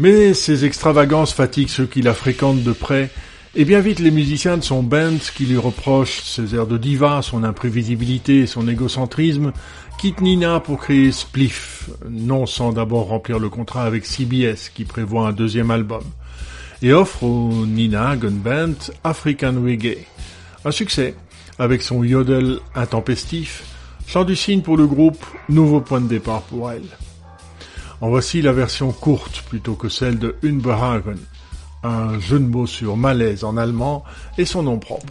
Mais 0.02 0.34
ces 0.34 0.64
extravagances 0.64 1.32
fatiguent 1.32 1.68
ceux 1.68 1.86
qui 1.86 2.02
la 2.02 2.12
fréquentent 2.12 2.64
de 2.64 2.72
près, 2.72 3.08
et 3.54 3.64
bien 3.64 3.78
vite 3.78 4.00
les 4.00 4.10
musiciens 4.10 4.56
de 4.56 4.64
son 4.64 4.82
band, 4.82 5.18
qui 5.36 5.46
lui 5.46 5.56
reprochent 5.56 6.22
ses 6.22 6.56
airs 6.56 6.66
de 6.66 6.76
diva, 6.76 7.22
son 7.22 7.44
imprévisibilité 7.44 8.40
et 8.40 8.46
son 8.48 8.66
égocentrisme, 8.66 9.52
quittent 9.98 10.20
Nina 10.20 10.58
pour 10.58 10.80
créer 10.80 11.12
Spliff, 11.12 11.88
non 12.10 12.46
sans 12.46 12.72
d'abord 12.72 13.06
remplir 13.06 13.38
le 13.38 13.48
contrat 13.48 13.84
avec 13.84 14.04
CBS, 14.04 14.70
qui 14.74 14.84
prévoit 14.84 15.28
un 15.28 15.32
deuxième 15.32 15.70
album, 15.70 16.02
et 16.82 16.92
offre 16.92 17.22
au 17.22 17.64
Nina 17.64 18.16
Gun 18.16 18.30
Band 18.32 18.74
African 19.04 19.54
Reggae. 19.64 19.98
Un 20.64 20.72
succès, 20.72 21.14
avec 21.60 21.80
son 21.80 22.02
yodel 22.02 22.58
intempestif, 22.74 23.62
Chant 24.08 24.24
du 24.24 24.34
signe 24.34 24.62
pour 24.62 24.76
le 24.76 24.88
groupe, 24.88 25.24
nouveau 25.48 25.80
point 25.80 26.00
de 26.00 26.08
départ 26.08 26.42
pour 26.42 26.72
elle. 26.72 26.82
En 28.02 28.08
voici 28.08 28.42
la 28.42 28.50
version 28.50 28.90
courte 28.90 29.42
plutôt 29.42 29.76
que 29.76 29.88
celle 29.88 30.18
de 30.18 30.34
Unbehagen, 30.42 31.18
un 31.84 32.18
jeu 32.18 32.40
de 32.40 32.46
mots 32.46 32.66
sur 32.66 32.96
malaise 32.96 33.44
en 33.44 33.56
allemand 33.56 34.02
et 34.38 34.44
son 34.44 34.64
nom 34.64 34.80
propre. 34.80 35.06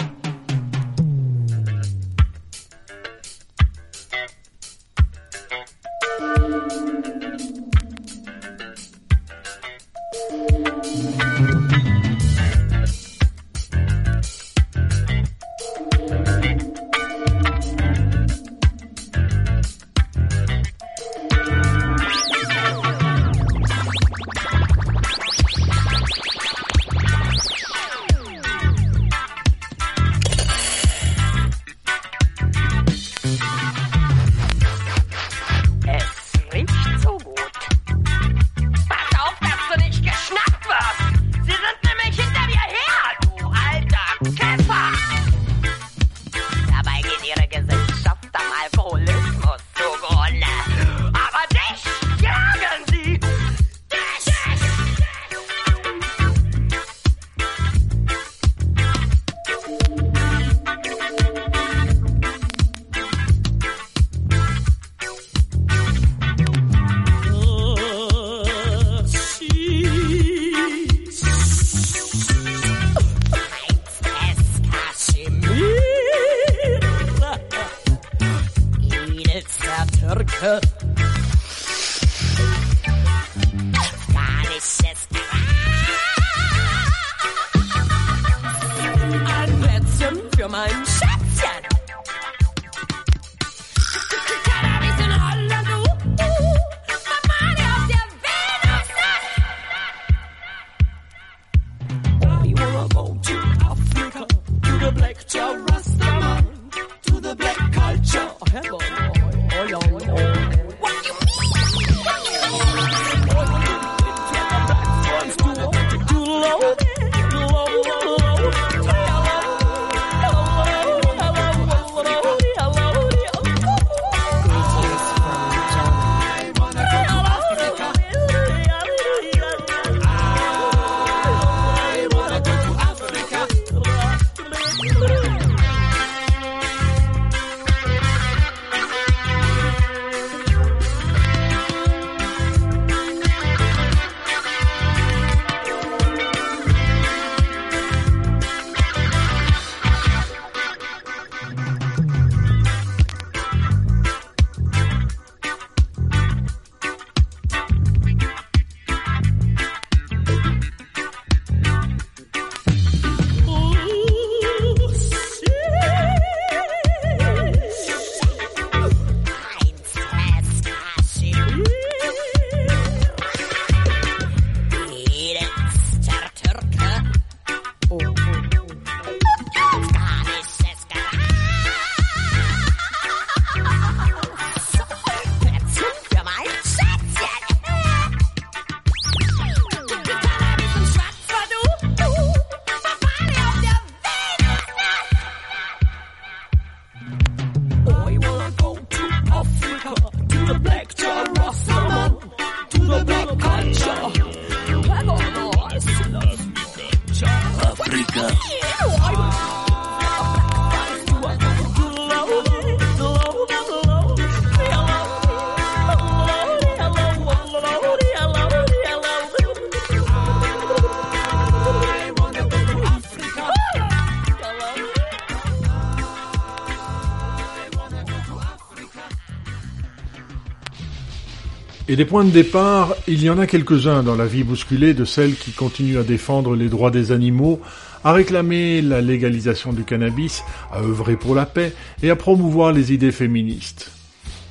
Et 231.92 231.98
des 231.98 232.06
points 232.06 232.24
de 232.24 232.30
départ, 232.30 232.96
il 233.06 233.22
y 233.22 233.30
en 233.30 233.38
a 233.38 233.46
quelques-uns 233.46 234.02
dans 234.02 234.16
la 234.16 234.26
vie 234.26 234.46
bousculée 234.46 234.94
de 234.94 235.04
celles 235.04 235.36
qui 235.36 235.52
continuent 235.52 236.00
à 236.00 236.04
défendre 236.04 236.56
les 236.56 236.70
droits 236.70 236.90
des 236.90 237.12
animaux, 237.12 237.60
à 238.06 238.14
réclamer 238.14 238.82
la 238.82 239.02
légalisation 239.02 239.74
du 239.74 239.84
cannabis, 239.84 240.42
à 240.72 240.80
œuvrer 240.80 241.18
pour 241.18 241.36
la 241.36 241.46
paix 241.46 241.74
et 242.02 242.10
à 242.10 242.16
promouvoir 242.16 242.72
les 242.72 242.94
idées 242.94 243.12
féministes. 243.12 243.92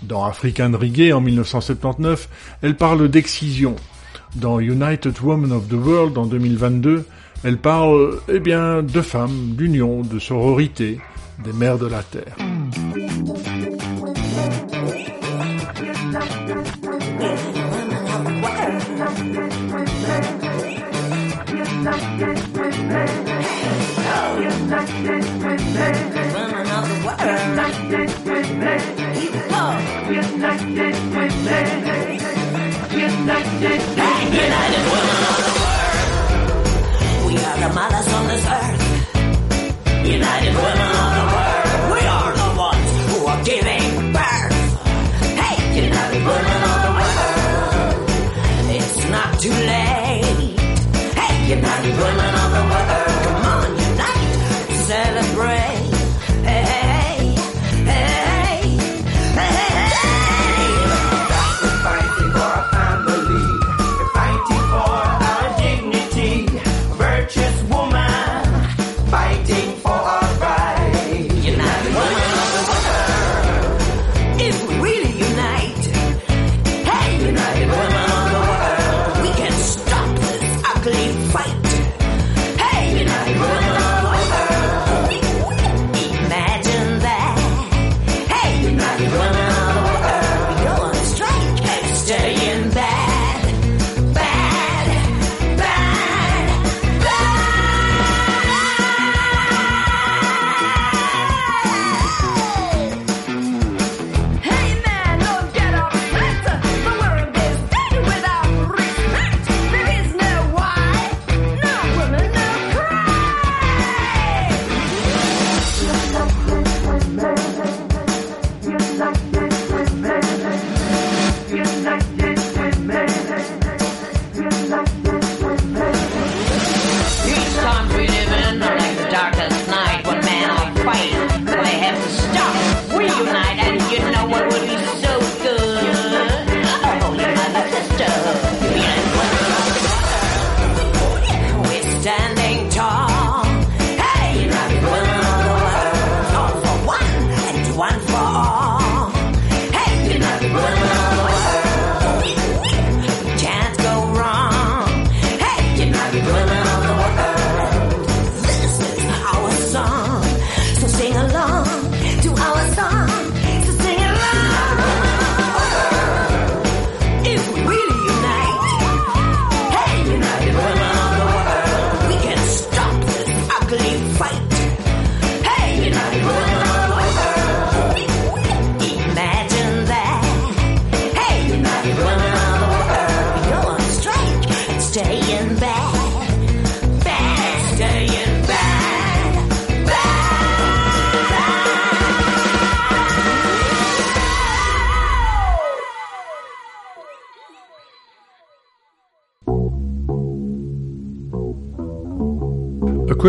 Dans 0.03 0.23
African 0.23 0.73
Reggae 0.79 1.15
en 1.15 1.23
1979, 1.23 2.29
elle 2.61 2.77
parle 2.77 3.09
d'excision. 3.09 3.75
Dans 4.35 4.61
United 4.61 5.19
Women 5.23 5.53
of 5.53 5.67
the 5.67 5.83
World 5.83 6.19
en 6.19 6.27
2022, 6.27 7.07
elle 7.43 7.57
parle, 7.57 8.19
eh 8.29 8.39
bien, 8.39 8.83
de 8.83 9.01
femmes, 9.01 9.55
d'union, 9.57 10.03
de 10.03 10.19
sororité, 10.19 11.01
des 11.43 11.55
mères 11.55 11.79
de 11.79 11.87
la 11.87 12.03
terre. 12.03 12.37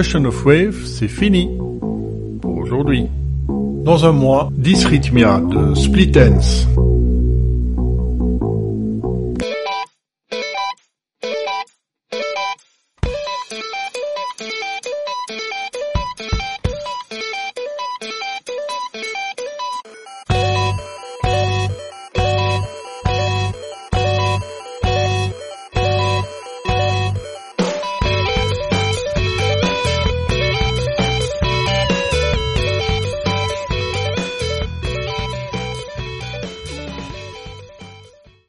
Question 0.01 0.25
of 0.25 0.45
Wave, 0.47 0.83
c'est 0.83 1.07
fini 1.07 1.47
pour 2.41 2.57
aujourd'hui. 2.57 3.05
Dans 3.47 4.03
un 4.03 4.11
mois, 4.11 4.49
10 4.57 4.87
de 5.47 5.75
Split 5.75 6.11
Ends 6.15 6.70